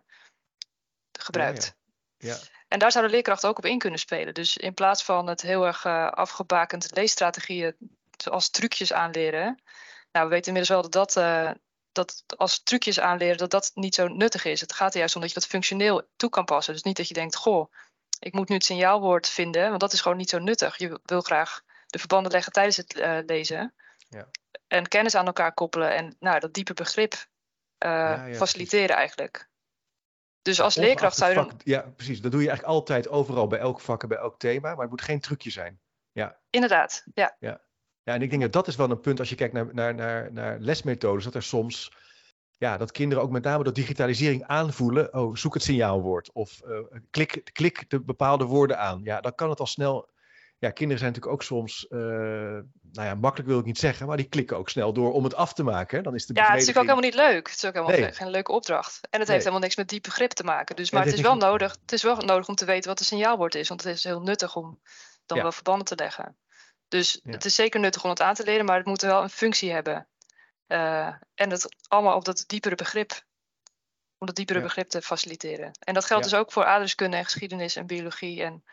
[1.20, 1.76] gebruikt.
[2.18, 2.38] Ja, ja.
[2.68, 4.34] En daar zou de leerkracht ook op in kunnen spelen.
[4.34, 7.76] Dus in plaats van het heel erg uh, afgebakend leesstrategieën
[8.18, 9.62] zoals trucjes aanleren.
[10.12, 11.52] Nou, we weten inmiddels wel dat dat, uh,
[11.92, 14.62] dat als trucjes aanleren, dat dat niet zo nuttig is.
[14.62, 16.74] Het gaat er juist om dat je dat functioneel toe kan passen.
[16.74, 17.72] Dus niet dat je denkt, goh,
[18.20, 20.78] ik moet nu het signaalwoord vinden, want dat is gewoon niet zo nuttig.
[20.78, 23.74] Je wil graag de verbanden leggen tijdens het uh, lezen.
[24.10, 24.28] Ja.
[24.68, 27.14] En kennis aan elkaar koppelen en nou, dat diepe begrip
[27.78, 29.02] ja, ja, faciliteren precies.
[29.02, 29.50] eigenlijk.
[30.42, 31.52] Dus als leerkracht zou je dan...
[31.64, 32.22] Ja, precies.
[32.22, 34.72] Dat doe je eigenlijk altijd overal bij elk vak en bij elk thema.
[34.72, 35.80] Maar het moet geen trucje zijn.
[36.12, 36.40] Ja.
[36.50, 37.36] Inderdaad, ja.
[37.40, 37.62] ja.
[38.04, 39.96] Ja, en ik denk dat dat is wel een punt als je kijkt naar, naar,
[39.96, 41.24] naar, naar lesmethodes.
[41.24, 41.92] Dat er soms,
[42.58, 45.14] ja, dat kinderen ook met name door digitalisering aanvoelen.
[45.14, 46.32] Oh, zoek het signaalwoord.
[46.32, 49.02] Of uh, klik, klik de bepaalde woorden aan.
[49.04, 50.10] Ja, dan kan het al snel
[50.62, 54.18] ja, kinderen zijn natuurlijk ook soms, uh, nou ja, makkelijk wil ik niet zeggen, maar
[54.18, 56.04] die klikken ook snel door om het af te maken.
[56.04, 57.48] Dan is de ja, het is natuurlijk ook helemaal niet leuk.
[57.48, 58.12] Het is ook helemaal nee.
[58.12, 59.00] geen leuke opdracht.
[59.10, 60.76] En het heeft helemaal niks met diep begrip te maken.
[60.76, 63.06] Dus, maar het, is wel nodig, het is wel nodig om te weten wat een
[63.06, 64.80] signaalwoord is, want het is heel nuttig om
[65.26, 65.44] dan ja.
[65.44, 66.38] wel verbanden te leggen.
[66.88, 67.32] Dus ja.
[67.32, 69.72] het is zeker nuttig om het aan te leren, maar het moet wel een functie
[69.72, 70.08] hebben.
[70.68, 73.12] Uh, en het allemaal op dat diepere begrip,
[74.18, 75.72] om dat diepere begrip te faciliteren.
[75.80, 78.64] En dat geldt dus ook voor aardrijkskunde en geschiedenis en biologie en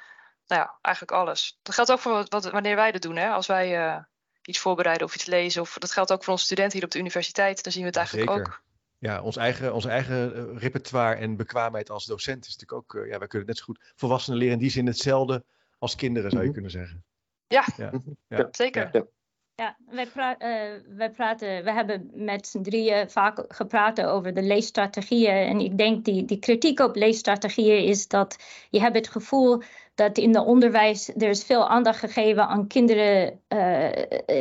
[0.48, 1.58] nou ja, eigenlijk alles.
[1.62, 3.16] Dat geldt ook voor wat, wanneer wij dat doen.
[3.16, 3.28] Hè?
[3.28, 4.02] Als wij uh,
[4.42, 5.62] iets voorbereiden of iets lezen.
[5.62, 7.62] Of dat geldt ook voor onze studenten hier op de universiteit.
[7.62, 8.46] Dan zien we het eigenlijk Zeker.
[8.46, 8.62] ook.
[8.98, 13.02] Ja, ons eigen, ons eigen eh, repertoire en bekwaamheid als docent is natuurlijk ook...
[13.02, 15.44] Uh, ja, wij kunnen net zo goed volwassenen leren in die zin hetzelfde
[15.78, 16.60] als kinderen, zou je mhm.
[16.60, 17.04] kunnen zeggen.
[17.46, 17.92] Ja, ja.
[18.28, 18.48] ja.
[18.50, 18.88] zeker.
[18.92, 19.06] Ja.
[19.54, 24.42] Ja, wij, pra uh, wij praten, we hebben met z'n drieën vaak gepraat over de
[24.42, 25.46] leesstrategieën.
[25.46, 28.36] En ik denk die, die kritiek op leesstrategieën is dat
[28.70, 29.62] je hebt het gevoel
[29.98, 33.88] dat in het onderwijs er is veel aandacht gegeven aan kinderen uh,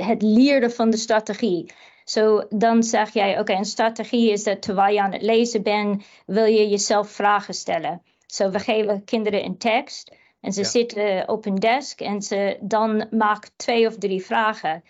[0.08, 1.72] het leren van de strategie.
[2.04, 5.22] Zo so, dan zeg jij, oké, okay, een strategie is dat terwijl je aan het
[5.22, 8.02] lezen bent, wil je jezelf vragen stellen.
[8.26, 10.67] Zo so, we geven kinderen een tekst en ze ja.
[10.67, 14.84] zitten op een desk en ze dan maken twee of drie vragen.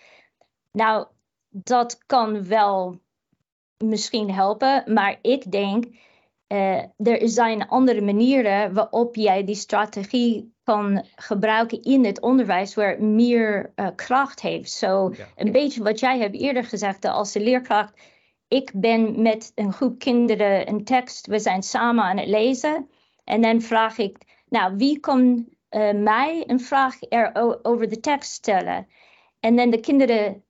[0.72, 1.06] Nou,
[1.48, 3.00] dat kan wel
[3.84, 5.84] misschien helpen, maar ik denk
[6.48, 13.02] uh, er zijn andere manieren waarop jij die strategie kan gebruiken in het onderwijs waar
[13.02, 14.70] meer uh, kracht heeft.
[14.70, 15.28] Zo so, ja.
[15.36, 18.00] een beetje wat jij hebt eerder gezegd als de leerkracht.
[18.48, 22.88] Ik ben met een groep kinderen een tekst, we zijn samen aan het lezen.
[23.24, 24.16] En dan vraag ik,
[24.48, 28.86] nou, wie kan uh, mij een vraag er over de tekst stellen?
[29.40, 30.42] En dan de kinderen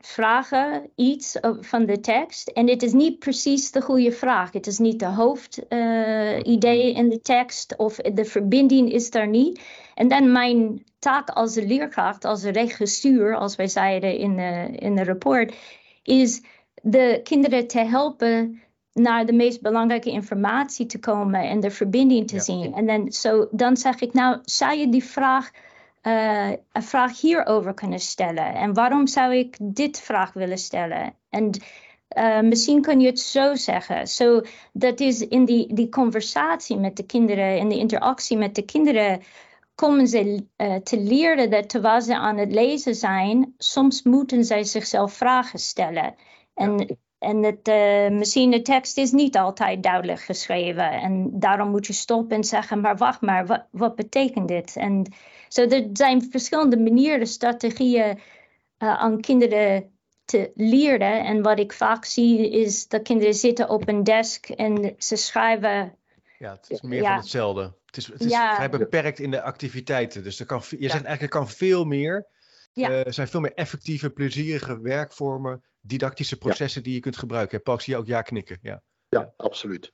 [0.00, 4.52] vragen iets van de tekst en het is niet precies de goede vraag.
[4.52, 9.60] Het is niet de hoofdidee uh, in de tekst of de verbinding is daar niet.
[9.94, 15.04] En dan mijn taak als leerkracht, als regisseur, als wij zeiden in de, in de
[15.04, 15.54] rapport,
[16.02, 16.42] is
[16.82, 22.40] de kinderen te helpen naar de meest belangrijke informatie te komen en de verbinding te
[22.40, 22.74] zien.
[22.74, 25.50] En dan, so, dan zeg ik, nou, zou je die vraag,
[26.02, 28.54] uh, een vraag hierover kunnen stellen?
[28.54, 31.14] En waarom zou ik dit vraag willen stellen?
[31.30, 31.50] En
[32.18, 34.06] uh, misschien kun je het zo zeggen.
[34.06, 38.64] So, dat is in die, die conversatie met de kinderen, in de interactie met de
[38.64, 39.22] kinderen,
[39.74, 44.64] komen ze uh, te leren dat terwijl ze aan het lezen zijn, soms moeten zij
[44.64, 46.14] zichzelf vragen stellen.
[46.54, 50.90] En en uh, misschien de tekst is niet altijd duidelijk geschreven.
[50.90, 54.76] En daarom moet je stoppen en zeggen, maar wacht maar, wat, wat betekent dit?
[54.76, 55.12] En
[55.52, 58.20] zo, er zijn verschillende manieren, strategieën uh,
[58.78, 59.90] aan kinderen
[60.24, 61.24] te leren.
[61.24, 65.96] En wat ik vaak zie is dat kinderen zitten op een desk en ze schrijven.
[66.38, 67.72] Ja, het is meer van hetzelfde.
[67.86, 68.54] Het is, het is ja.
[68.54, 70.22] vrij beperkt in de activiteiten.
[70.22, 72.26] Dus er kan, je zegt eigenlijk, er kan veel meer.
[72.72, 72.90] Ja.
[72.90, 77.62] Uh, er zijn veel meer effectieve, plezierige werkvormen didactische processen die je kunt gebruiken.
[77.62, 78.58] Paul, zie je ook ja knikken.
[78.62, 79.92] Ja, ja absoluut.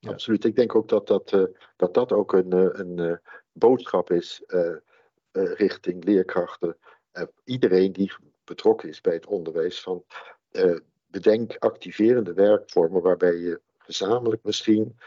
[0.00, 0.44] Absoluut.
[0.44, 1.42] Ik denk ook dat dat, uh,
[1.76, 3.16] dat, dat ook een, een uh,
[3.52, 4.42] boodschap is
[5.32, 6.76] richting leerkrachten.
[7.44, 8.12] iedereen die
[8.44, 9.80] betrokken is bij het onderwijs.
[9.80, 10.04] Van,
[11.06, 14.98] bedenk activerende werkvormen waarbij je gezamenlijk misschien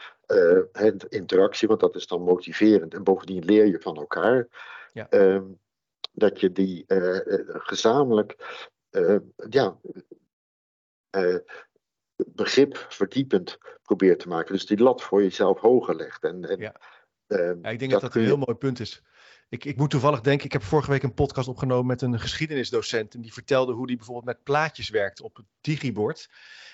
[0.71, 2.93] het interactie, want dat is dan motiverend.
[2.93, 4.47] En bovendien leer je van elkaar.
[4.93, 5.09] Ja.
[5.09, 5.43] Ehm,
[6.11, 6.85] dat je die
[7.47, 8.35] gezamenlijk
[9.49, 9.77] ja,
[11.17, 11.37] uh,
[12.15, 14.53] begrip verdiepend probeert te maken.
[14.53, 16.23] Dus die lat voor jezelf hoger legt.
[16.23, 16.75] En, en ja.
[17.27, 19.01] Ja, ik denk dat dat, een heel mooi punt is.
[19.51, 23.13] Ik, ik moet toevallig denken, ik heb vorige week een podcast opgenomen met een geschiedenisdocent.
[23.13, 26.29] En die vertelde hoe die bijvoorbeeld met plaatjes werkt op het digibord.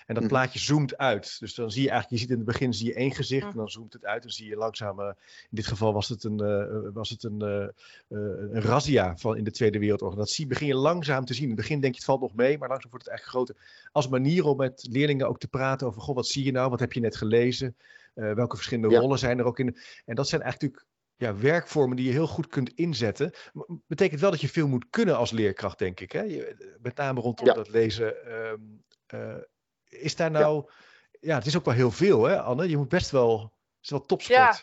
[0.06, 0.28] En dat mhm.
[0.28, 1.40] plaatje zoomt uit.
[1.40, 3.58] Dus dan zie je eigenlijk, je ziet in het begin zie je één gezicht en
[3.58, 4.22] dan zoomt het uit.
[4.22, 5.06] Dan zie je langzaam, uh,
[5.42, 7.68] in dit geval was het een, uh, was het een, uh,
[8.08, 10.18] een razzia van in de Tweede Wereldoorlog.
[10.18, 11.44] Dat zie, begin je langzaam te zien.
[11.44, 13.56] In het begin denk je het valt nog mee, maar langzaam wordt het echt groter.
[13.92, 16.70] Als manier om met leerlingen ook te praten over, goh, wat zie je nou?
[16.70, 17.76] Wat heb je net gelezen?
[18.13, 19.78] welke verschillende rollen zijn er ook in?
[20.06, 20.86] En dat zijn eigenlijk
[21.17, 23.34] ja, werkvormen die je heel goed kunt inzetten.
[23.88, 26.12] Betekent wel dat je veel moet kunnen als leerkracht, denk ik.
[26.12, 26.21] Hè?
[26.21, 28.15] Je, met name rondom dat lezen.
[29.13, 29.34] Uh,
[29.89, 30.69] is daar nou.
[31.19, 31.36] Ja.
[31.36, 32.69] het is ook wel heel veel, hè, Anne?
[32.69, 33.41] Je moet best wel.
[33.41, 34.38] Het is wel topsport.
[34.38, 34.60] Ja,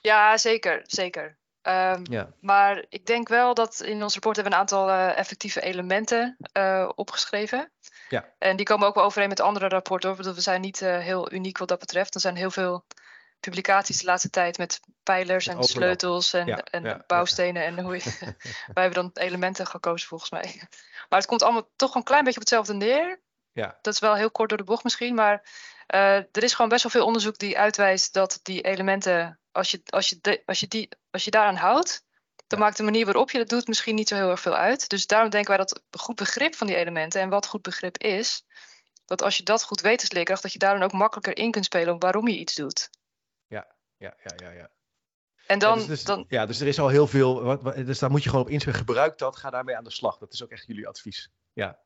[0.00, 0.80] ja zeker.
[0.86, 1.40] zeker.
[1.62, 2.32] Um, ja.
[2.40, 6.36] Maar ik denk wel dat in ons rapport hebben we een aantal uh, effectieve elementen
[6.56, 7.72] uh, opgeschreven.
[8.08, 8.34] Ja.
[8.38, 10.10] En die komen ook wel overeen met andere rapporten.
[10.10, 10.34] Hoor.
[10.34, 12.14] We zijn niet uh, heel uniek wat dat betreft.
[12.14, 12.84] Er zijn heel veel
[13.42, 17.64] publicaties de laatste tijd met pijlers en sleutels en, ja, en ja, bouwstenen.
[17.64, 18.02] En hoe je,
[18.74, 20.44] wij hebben dan elementen gekozen volgens mij.
[21.08, 23.20] Maar het komt allemaal toch een klein beetje op hetzelfde neer.
[23.52, 23.78] Ja.
[23.82, 25.48] Dat is wel heel kort door de bocht misschien, maar
[25.94, 29.82] uh, er is gewoon best wel veel onderzoek die uitwijst dat die elementen, als je,
[29.86, 32.04] als je, de, als je, die, als je daaraan houdt,
[32.46, 34.88] dan maakt de manier waarop je dat doet misschien niet zo heel erg veel uit.
[34.88, 38.44] Dus daarom denken wij dat goed begrip van die elementen en wat goed begrip is,
[39.04, 41.50] dat als je dat goed weet als leerkracht, dat je daar dan ook makkelijker in
[41.50, 42.90] kunt spelen op waarom je iets doet.
[44.02, 44.70] Ja, ja, ja, ja.
[45.46, 46.24] En dan, ja, dus, dus, dan...
[46.28, 47.42] ja, dus er is al heel veel.
[47.42, 48.78] Wat, wat, dus daar moet je gewoon op inspelen.
[48.78, 50.18] Gebruik dat, ga daarmee aan de slag.
[50.18, 51.30] Dat is ook echt jullie advies.
[51.52, 51.78] Ja.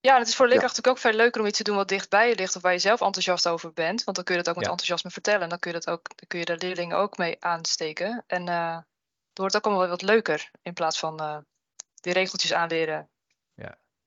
[0.00, 2.10] Ja, het is voor leerkrachten natuurlijk ook veel leuker om iets te doen wat dicht
[2.10, 4.04] bij je ligt of waar je zelf enthousiast over bent.
[4.04, 5.48] Want dan kun je dat ook met enthousiasme vertellen.
[5.48, 8.24] Dan kun je dat ook, dan kun je de leerlingen ook mee aansteken.
[8.26, 8.84] En uh, dan
[9.34, 11.38] wordt het ook allemaal wat leuker in plaats van uh,
[11.94, 13.08] die regeltjes aanleren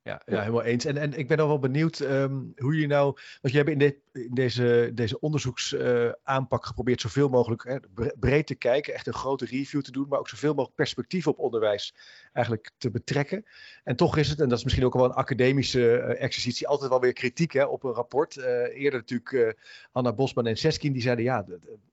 [0.08, 0.86] ja, ja, helemaal eens.
[0.86, 3.18] En, en ik ben al wel benieuwd um, hoe jullie nou.
[3.42, 7.78] Want je hebt in, de, in deze, deze onderzoeksaanpak uh, geprobeerd zoveel mogelijk hè,
[8.20, 11.40] breed te kijken, echt een grote review te doen, maar ook zoveel mogelijk perspectief op
[11.40, 11.94] onderwijs
[12.34, 13.46] eigenlijk te betrekken.
[13.84, 16.90] En toch is het, en dat is misschien ook wel een academische uh, exercitie, altijd
[16.90, 18.36] wel weer kritiek hè, op een rapport.
[18.36, 19.58] Uh, eerder natuurlijk
[19.92, 21.46] Anna Bosman en Seskin, die zeiden: ja,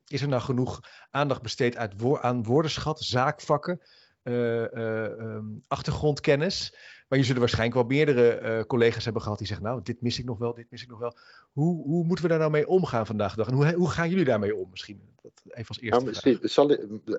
[0.08, 3.80] is er nou genoeg aandacht besteed uit wo aan woordenschat, zaakvakken?
[4.26, 6.74] Um, achtergrondkennis.
[7.08, 10.18] Maar je zullen waarschijnlijk wel meerdere uh, collega's hebben gehad die zeggen, nou, dit mis
[10.18, 11.16] ik nog wel, dit mis ik nog wel.
[11.52, 13.48] Hoe, hoe moeten we daar nou mee omgaan vandaag de dag?
[13.48, 15.12] En hoe, hoe gaan jullie daarmee om misschien?
[15.22, 15.98] Dat even als eerste.
[15.98, 17.16] Nou, misschien zal ik, uh,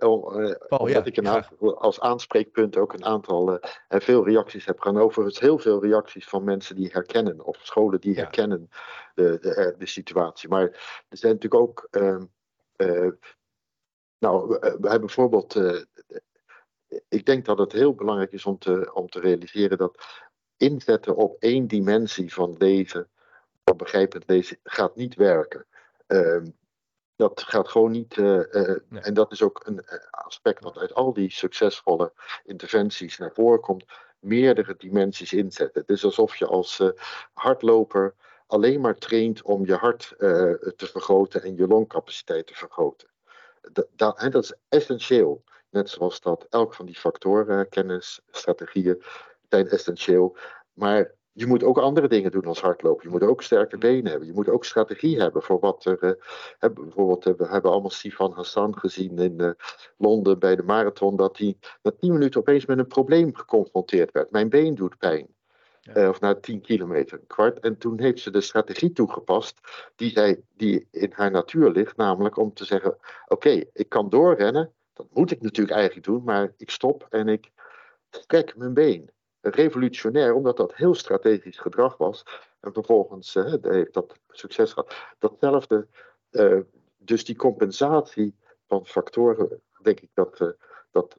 [0.68, 4.98] Paul, ja, ik een als aanspreekpunt ook een aantal uh, veel reacties heb gaan.
[4.98, 8.22] Overigens heel veel reacties van mensen die herkennen, of scholen die ja.
[8.22, 8.70] herkennen
[9.16, 10.50] de, de, de, situatie.
[10.50, 10.64] Maar
[11.10, 11.88] er zijn natuurlijk ook.
[11.92, 12.24] Ehm,
[14.18, 15.54] nou, we hebben bijvoorbeeld
[17.10, 20.24] ik denk dat het heel belangrijk is om te, om te realiseren dat
[20.58, 23.10] inzetten op één dimensie van lezen,
[23.64, 25.66] van begrijpend lezen, gaat niet werken.
[26.08, 26.44] Uh,
[27.16, 28.18] dat gaat gewoon niet.
[28.18, 29.02] Uh, uh, nee.
[29.02, 33.60] En dat is ook een eh, aspect wat uit al die succesvolle interventies naar voren
[33.60, 33.86] komt.
[34.20, 35.82] Meerdere dimensies inzetten.
[35.82, 36.84] Het is alsof je als
[37.34, 38.16] hardloper
[38.48, 43.08] alleen maar traint om je hart te vergroten en je longcapaciteit te vergroten.
[43.72, 45.44] Dat, dat, dat is essentieel.
[45.70, 49.04] Net zoals dat elk van die factoren, kennis, strategieën,
[49.50, 50.38] zijn essentieel.
[50.74, 53.04] Maar je moet ook andere dingen doen als hardlopen.
[53.04, 54.28] Je moet ook sterke benen hebben.
[54.28, 56.04] Je moet ook strategie hebben voor wat er.
[56.04, 59.50] Uh, bijvoorbeeld, we hebben allemaal Sifan Hassan gezien in uh,
[59.98, 61.16] Londen bij de marathon.
[61.16, 64.32] Dat hij na tien minuten opeens met een probleem geconfronteerd werd.
[64.32, 65.28] Mijn been doet pijn.
[65.80, 66.10] Ja.
[66.10, 67.60] of na tien kilometer, een kwart.
[67.60, 69.60] En toen heeft ze de strategie toegepast
[69.96, 71.98] die, zij, die in haar natuur ligt.
[71.98, 72.98] Namelijk om te zeggen:
[73.28, 74.74] Oké, ik kan doorrennen.
[74.96, 77.52] Dat moet ik natuurlijk eigenlijk doen, maar ik stop en ik
[78.26, 79.10] kijk mijn been
[79.42, 82.24] revolutionair, omdat dat heel strategisch gedrag was.
[82.60, 84.96] En vervolgens heeft dat succes gehad.
[85.20, 85.88] Datzelfde,
[86.32, 86.60] uh,
[86.98, 88.36] dus die compensatie
[88.68, 90.50] van factoren, denk ik dat, uh,
[90.92, 91.18] dat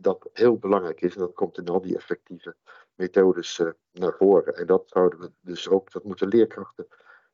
[0.00, 1.14] dat heel belangrijk is.
[1.14, 2.56] En dat komt in al die effectieve
[2.94, 3.60] methodes
[3.92, 4.56] naar voren.
[4.56, 6.86] En dat zouden we dus ook, dat moeten leerkrachten,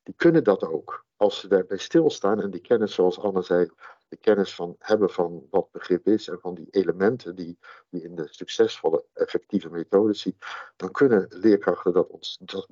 [0.02, 1.04] die kunnen dat ook.
[1.16, 3.70] Als ze daarbij stilstaan en die kennis, zoals Anne zei,
[4.10, 7.58] de kennis van hebben van wat begrip is en van die elementen die
[7.88, 10.36] je in de succesvolle effectieve methodes ziet,
[10.76, 12.68] dan kunnen leerkrachten dat ons dat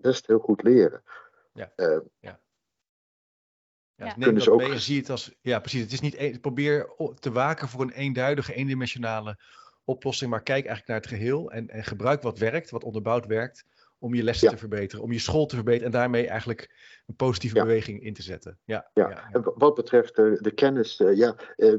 [0.00, 1.02] best heel goed leren.
[1.52, 1.72] Ja.
[1.76, 2.40] Uh, ja.
[3.94, 4.60] Ja, neem dat ook...
[4.60, 7.92] mee zie het als, ja precies, het is niet, een, probeer te waken voor een
[7.92, 9.38] eenduidige, eendimensionale
[9.84, 13.64] oplossing, maar kijk eigenlijk naar het geheel en, en gebruik wat werkt, wat onderbouwd werkt,
[14.02, 16.70] om je lessen te verbeteren, om je school te verbeteren en daarmee eigenlijk
[17.06, 18.58] een positieve beweging in te zetten.
[18.64, 19.28] Ja, ja.
[19.32, 21.74] En wat betreft de, de kennis, uh, ja, uh,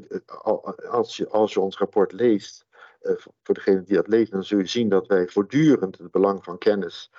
[0.90, 2.66] als, je, als je ons rapport leest,
[3.02, 3.14] uh,
[3.44, 6.58] voor degene die dat lezen, dan zul je zien dat wij voortdurend het belang van
[6.58, 7.12] kennis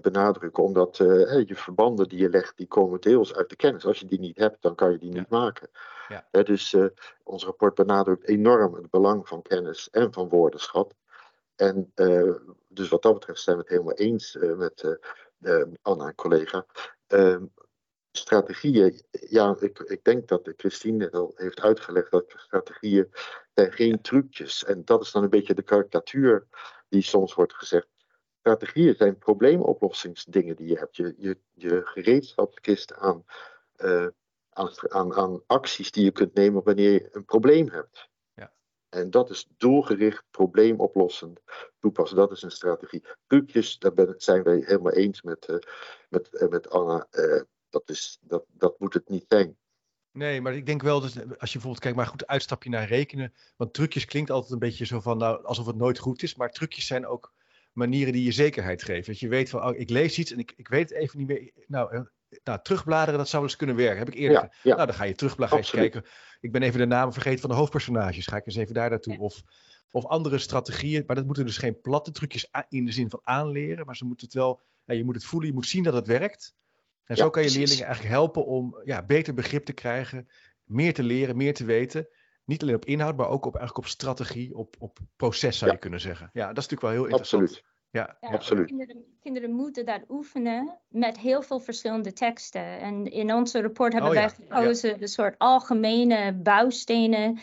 [0.00, 3.86] benadrukken, omdat je verbanden die je legt, die komen deels uit de kennis.
[3.86, 5.68] Als je die niet hebt, dan kan je die niet maken.
[6.08, 6.42] Ja.
[6.42, 6.76] dus
[7.22, 10.94] ons rapport benadrukt enorm het belang van kennis en van woordenschat.
[11.56, 12.34] En uh,
[12.74, 14.98] dus wat dat betreft zijn we het helemaal eens uh, met
[15.40, 16.66] uh, Anna en collega.
[17.06, 17.44] Ehm,
[18.12, 23.08] strategieën, ja, ik, ik denk dat Christine al heeft uitgelegd dat strategieën
[23.54, 24.64] zijn geen trucjes.
[24.64, 26.46] En dat is dan een beetje de karikatuur
[26.88, 27.88] die soms wordt gezegd.
[28.38, 30.96] Strategieën zijn probleemoplossingsdingen die je hebt.
[30.96, 33.24] Je, je, je gereedschapskist aan,
[34.50, 38.10] aan, aan, aan acties die je kunt nemen wanneer je een probleem hebt.
[38.94, 41.40] En dat is doelgericht, probleemoplossend
[41.78, 42.16] toepassen.
[42.16, 43.04] Dat is een strategie.
[43.26, 45.56] Trucjes, daar ben, zijn wij helemaal eens met, uh,
[46.08, 47.06] met, uh, met Anna.
[47.10, 47.40] Uh,
[47.70, 49.56] dat, is, dat, dat moet het niet zijn.
[50.10, 53.34] Nee, maar ik denk wel dat als je bijvoorbeeld kijkt, maar goed, uitstapje naar rekenen.
[53.56, 56.34] Want trucjes klinkt altijd een beetje zo van, nou, alsof het nooit goed is.
[56.34, 57.32] Maar trucjes zijn ook
[57.72, 59.12] manieren die je zekerheid geven.
[59.12, 61.26] Dat je weet van, oh, ik lees iets en ik, ik weet het even niet
[61.26, 61.52] meer.
[61.66, 62.06] Nou,
[62.44, 63.98] nou, terugbladeren, dat zou eens kunnen werken.
[63.98, 64.56] Heb ik eerder.
[64.62, 66.10] Ja, Nou, dan ga je terugbladeren, ga je kijken.
[66.40, 68.26] Ik ben even de namen vergeten van de hoofdpersonages.
[68.26, 69.18] Ga ik eens even daar naartoe.
[69.18, 69.42] Of,
[69.90, 71.02] of andere strategieën.
[71.06, 73.86] Maar dat moeten dus geen platte trucjes in de zin van aanleren.
[73.86, 76.54] Maar ze moeten het wel, je moet het voelen, je moet zien dat het werkt.
[77.04, 80.28] En zo kan je leerlingen eigenlijk helpen om ja, beter begrip te krijgen.
[80.64, 82.08] Meer te leren, meer te weten.
[82.44, 85.78] Niet alleen op inhoud, maar ook op, eigenlijk op strategie, op, op proces zou je
[85.78, 86.30] kunnen zeggen.
[86.32, 87.42] Ja, dat is natuurlijk wel heel interessant.
[87.42, 87.70] Absoluut.
[87.92, 88.66] Ja, absoluut.
[88.66, 92.80] Kinderen, kinderen, moeten dat oefenen met heel veel verschillende teksten.
[92.80, 97.38] En in onze rapport hebben oh wij gekozen de soort algemene bouwstenen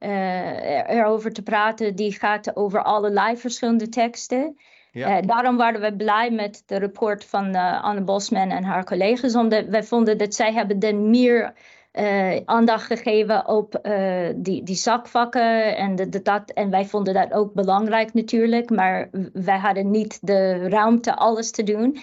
[0.00, 1.96] uh, erover te praten.
[1.96, 4.58] Die gaat over allerlei verschillende teksten.
[4.92, 5.16] Ja.
[5.16, 9.34] Uh, daarom waren we blij met de rapport van uh, Anne Bosman en haar collega's.
[9.34, 11.54] Omdat wij vonden dat zij hebben dan meer
[11.98, 15.76] uh, aandacht gegeven op uh, die, die zakvakken.
[15.76, 18.70] En, de, dat, en wij vonden dat ook belangrijk natuurlijk.
[18.70, 21.98] Maar wij hadden niet de ruimte alles te doen.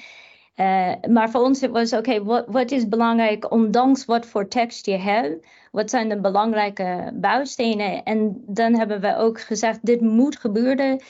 [0.56, 4.98] Uh, maar voor ons was oké, wat, wat is belangrijk ondanks wat voor tekst je
[4.98, 5.48] hebt?
[5.72, 8.04] Wat zijn de belangrijke bouwstenen?
[8.04, 11.02] En dan hebben we ook gezegd, dit moet gebeuren.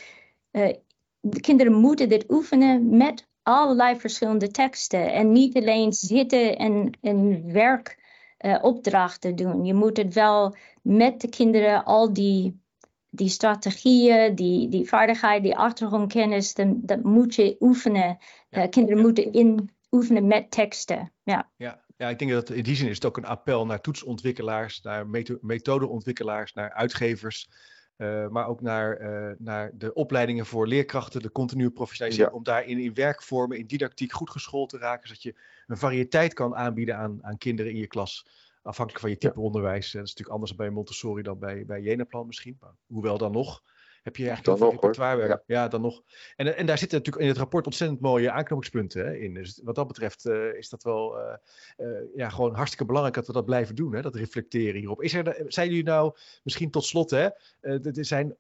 [1.19, 5.13] de kinderen moeten dit oefenen met allerlei verschillende teksten.
[5.13, 7.97] En niet alleen zitten en, en werk
[8.45, 9.65] uh, opdrachten doen.
[9.65, 12.61] Je moet het wel met de kinderen al die,
[13.09, 18.17] die strategieën, die, die vaardigheid, die achtergrondkennis, dat moet je oefenen.
[18.49, 21.11] Uh, kinderen moeten in, oefenen met teksten.
[21.23, 21.51] Ja.
[21.57, 21.83] Ja.
[21.97, 25.07] Ja, ik denk dat in die zin is het ook een appel naar toetsontwikkelaars, naar
[25.41, 27.49] methodeontwikkelaars, naar uitgevers.
[27.97, 32.79] Uh, maar ook naar, uh, naar de opleidingen voor leerkrachten, de continue professionalisering, om daarin
[32.79, 35.35] in werkvormen, in didactiek goed geschoold te raken, zodat je
[35.67, 38.27] een variëteit kan aanbieden aan, aan kinderen in je klas.
[38.61, 39.91] Afhankelijk van je type onderwijs.
[39.91, 42.57] Dat is natuurlijk anders bij Montessori dan bij, bij Jenaplan misschien.
[42.59, 43.63] Maar hoewel dan nog
[44.05, 45.41] heb je eigenlijk dan nog, Ja.
[45.45, 45.67] ja.
[45.67, 46.01] dan nog.
[46.35, 49.33] En, en daar zitten natuurlijk in het rapport ontzettend mooie aanknopingspunten hè, in.
[49.33, 51.33] Dus wat dat betreft uh, is dat wel uh,
[51.77, 53.93] uh, ja, gewoon hartstikke belangrijk dat we dat blijven doen.
[53.93, 55.01] Hè, dat reflecteren hierop.
[55.01, 57.29] Is er, zijn jullie nou, misschien tot slot, hè,
[57.61, 58.35] er zijn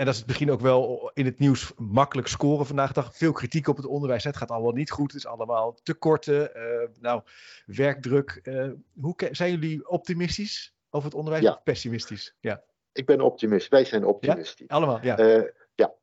[0.00, 3.16] en dat is het begin ook wel in het nieuws makkelijk scoren vandaag de dag.
[3.16, 4.24] Veel kritiek op het onderwijs.
[4.24, 5.12] Het gaat allemaal niet goed.
[5.12, 6.50] Het is allemaal tekorten.
[6.56, 7.22] Uh, nou,
[7.66, 8.40] werkdruk.
[8.42, 8.70] Uh,
[9.00, 11.52] hoe zijn jullie optimistisch over het onderwijs ja.
[11.52, 12.34] of pessimistisch?
[12.40, 12.62] Ja.
[12.92, 13.68] Ik ben optimist.
[13.68, 14.66] Wij zijn optimistisch.
[14.68, 14.74] Ja?
[14.74, 15.18] Allemaal, ja.
[15.18, 15.42] Uh,
[15.74, 15.94] ja,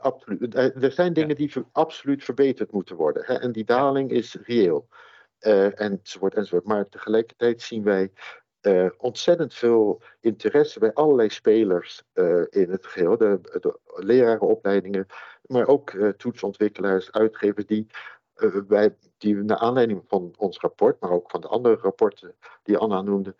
[0.00, 0.54] absoluut.
[0.54, 3.24] Er zijn dingen die absoluut verbeterd moeten worden.
[3.26, 3.34] Hè?
[3.34, 4.88] En die daling is reëel.
[5.38, 6.66] Enzovoort, enzovoort.
[6.66, 8.10] Maar tegelijkertijd zien wij
[8.66, 13.16] uh, ontzettend veel interesse bij allerlei spelers uh, in het geheel.
[13.16, 15.06] De, de lerarenopleidingen,
[15.46, 17.86] maar ook uh, toetsontwikkelaars, uitgevers die,
[18.68, 23.02] wij, die naar aanleiding van ons rapport, maar ook van de andere rapporten die Anna
[23.02, 23.34] noemde,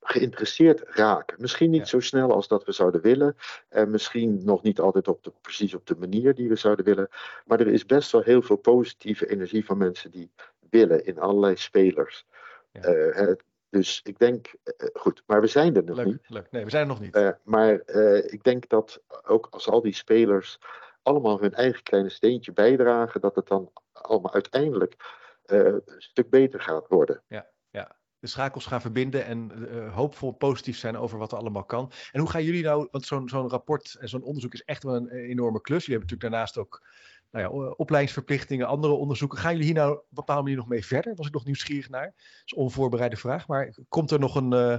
[0.00, 1.36] geïnteresseerd raken.
[1.40, 3.36] Misschien niet zo snel als dat we zouden willen.
[3.68, 7.08] En misschien nog niet altijd op de, precies op de manier die we zouden willen.
[7.46, 10.30] Maar er is best wel heel veel positieve energie van mensen die
[10.70, 12.26] willen in allerlei spelers.
[12.72, 12.94] Ja.
[12.94, 13.34] Uh,
[13.72, 16.28] dus ik denk, uh, goed, maar we zijn er nog leuk, niet.
[16.28, 17.16] Leuk, nee, we zijn er nog niet.
[17.16, 20.58] Uh, maar uh, ik denk dat ook als al die spelers
[21.02, 24.94] allemaal hun eigen kleine steentje bijdragen, dat het dan allemaal uiteindelijk
[25.42, 27.22] een stuk beter gaat worden.
[27.28, 27.96] Ja, ja.
[28.18, 29.50] De schakels gaan verbinden en
[29.88, 31.92] hoopvol positief zijn over wat er allemaal kan.
[32.12, 34.94] En hoe gaan jullie nou, want zo'n zo'n rapport en zo'n onderzoek is echt wel
[34.94, 35.86] een enorme klus.
[35.86, 36.86] Jullie hebben natuurlijk daarnaast ook
[37.32, 39.38] nou ja, opleidingsverplichtingen, andere onderzoeken.
[39.38, 41.14] Gaan jullie hier nou op een bepaalde manier nog mee verder?
[41.14, 42.04] Was ik nog nieuwsgierig naar.
[42.04, 43.46] Dat is een onvoorbereide vraag.
[43.48, 44.78] Maar komt er nog een, uh,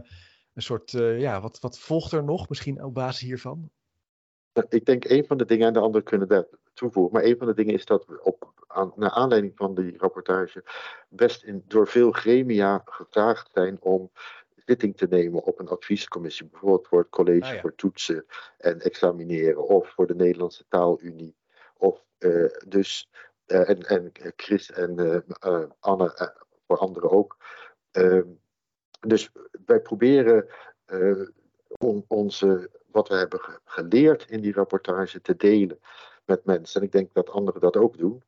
[0.54, 3.72] een soort, uh, ja, wat, wat volgt er nog misschien op basis hiervan?
[4.70, 7.48] Ik denk een van de dingen, en de anderen kunnen daar toevoegen, maar een van
[7.48, 10.64] de dingen is dat we op, aan, naar aanleiding van die rapportage
[11.10, 14.12] best in, door veel gremia gevraagd zijn om
[14.66, 17.62] zitting te nemen op een adviescommissie, bijvoorbeeld voor het college ah, ja.
[17.62, 18.26] voor toetsen
[18.58, 21.36] en examineren of voor de Nederlandse taalunie
[22.68, 23.10] dus,
[23.48, 26.34] uh, en, en Chris en uh, Anne,
[26.68, 27.38] voor anderen ook.
[27.92, 28.28] Ehm,
[29.00, 29.32] dus
[29.66, 30.48] wij proberen
[31.78, 35.80] om onze, wat we hebben geleerd in die rapportage te delen
[36.26, 36.82] met mensen.
[36.82, 38.24] En ik denk dat anderen dat ook doen.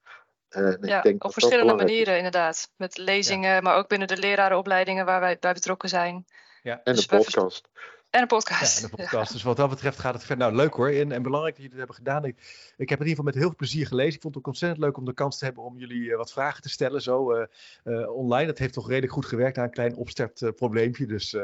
[0.50, 2.72] En ja, ik denk op verschillende manieren inderdaad.
[2.76, 3.62] Met lezingen, ja.
[3.62, 6.26] maar ook binnen de lerarenopleidingen waar wij bij betrokken zijn.
[6.64, 6.82] Ja.
[6.84, 7.70] En dus de podcast.
[8.16, 8.80] En een podcast.
[8.80, 9.32] Ja, en een podcast.
[9.32, 10.46] Dus wat dat betreft gaat het verder.
[10.46, 10.90] Nou, leuk hoor.
[10.90, 12.26] En, en belangrijk dat jullie het hebben gedaan.
[12.26, 12.36] Ik,
[12.78, 14.16] ik heb het in ieder geval met heel veel plezier gelezen.
[14.16, 16.32] Ik vond het ook ontzettend leuk om de kans te hebben om jullie uh, wat
[16.32, 17.02] vragen te stellen.
[17.02, 17.46] Zo uh,
[17.84, 18.46] uh, online.
[18.46, 21.06] Dat heeft toch redelijk goed gewerkt aan een klein opstartprobleempje.
[21.06, 21.36] Dus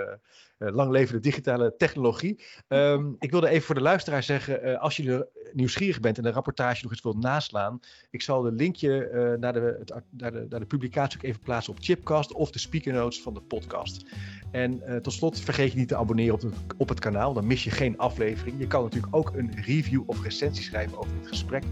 [0.57, 2.43] lang leven de digitale technologie.
[2.67, 4.79] Um, ik wilde even voor de luisteraar zeggen.
[4.79, 7.79] als je nieuwsgierig bent en de rapportage nog eens wilt naslaan.
[8.09, 9.09] Ik zal de linkje
[9.39, 12.33] naar, de, het, naar, de, naar de publicatie ook even plaatsen op Chipcast.
[12.33, 14.05] Of de speaker notes van de podcast.
[14.51, 17.33] En tot slot vergeet je niet te abonneren op het op het kanaal.
[17.33, 18.55] Dan mis je geen aflevering.
[18.59, 21.63] Je kan natuurlijk ook een review of recensie schrijven over dit gesprek.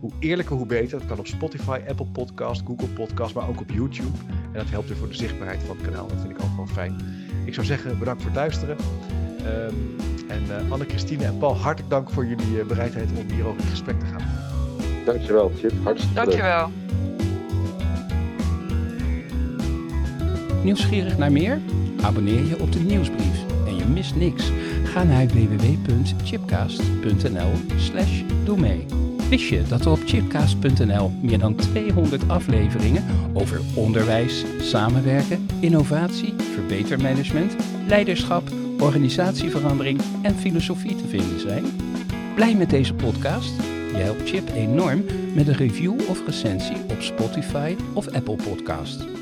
[0.00, 0.98] Hoe eerlijker, hoe beter.
[0.98, 4.18] Dat kan op Spotify, Apple Podcast, Google Podcast, maar ook op YouTube.
[4.52, 6.06] En dat helpt weer voor de zichtbaarheid van het kanaal.
[6.06, 6.96] Dat vind ik ook wel fijn.
[7.44, 8.76] Ik zou zeggen, bedankt voor het luisteren.
[9.46, 9.96] Um,
[10.28, 14.00] en uh, Anne-Christine en Paul, hartelijk dank voor jullie uh, bereidheid om hierover in gesprek
[14.00, 14.22] te gaan.
[15.04, 15.72] Dankjewel, Chip.
[15.82, 16.70] Hartstikke Dankjewel.
[20.62, 21.60] Nieuwsgierig naar meer?
[22.02, 23.27] Abonneer je op de nieuwsbrief
[23.88, 24.50] mist niks.
[24.84, 28.86] Ga naar www.chipcast.nl slash doe mee.
[29.28, 37.56] Wist je dat er op chipcast.nl meer dan 200 afleveringen over onderwijs, samenwerken, innovatie, verbetermanagement,
[37.86, 38.42] leiderschap,
[38.78, 41.64] organisatieverandering en filosofie te vinden zijn?
[42.34, 43.52] Blij met deze podcast?
[43.92, 49.17] Je helpt Chip enorm met een review of recensie op Spotify of Apple Podcast.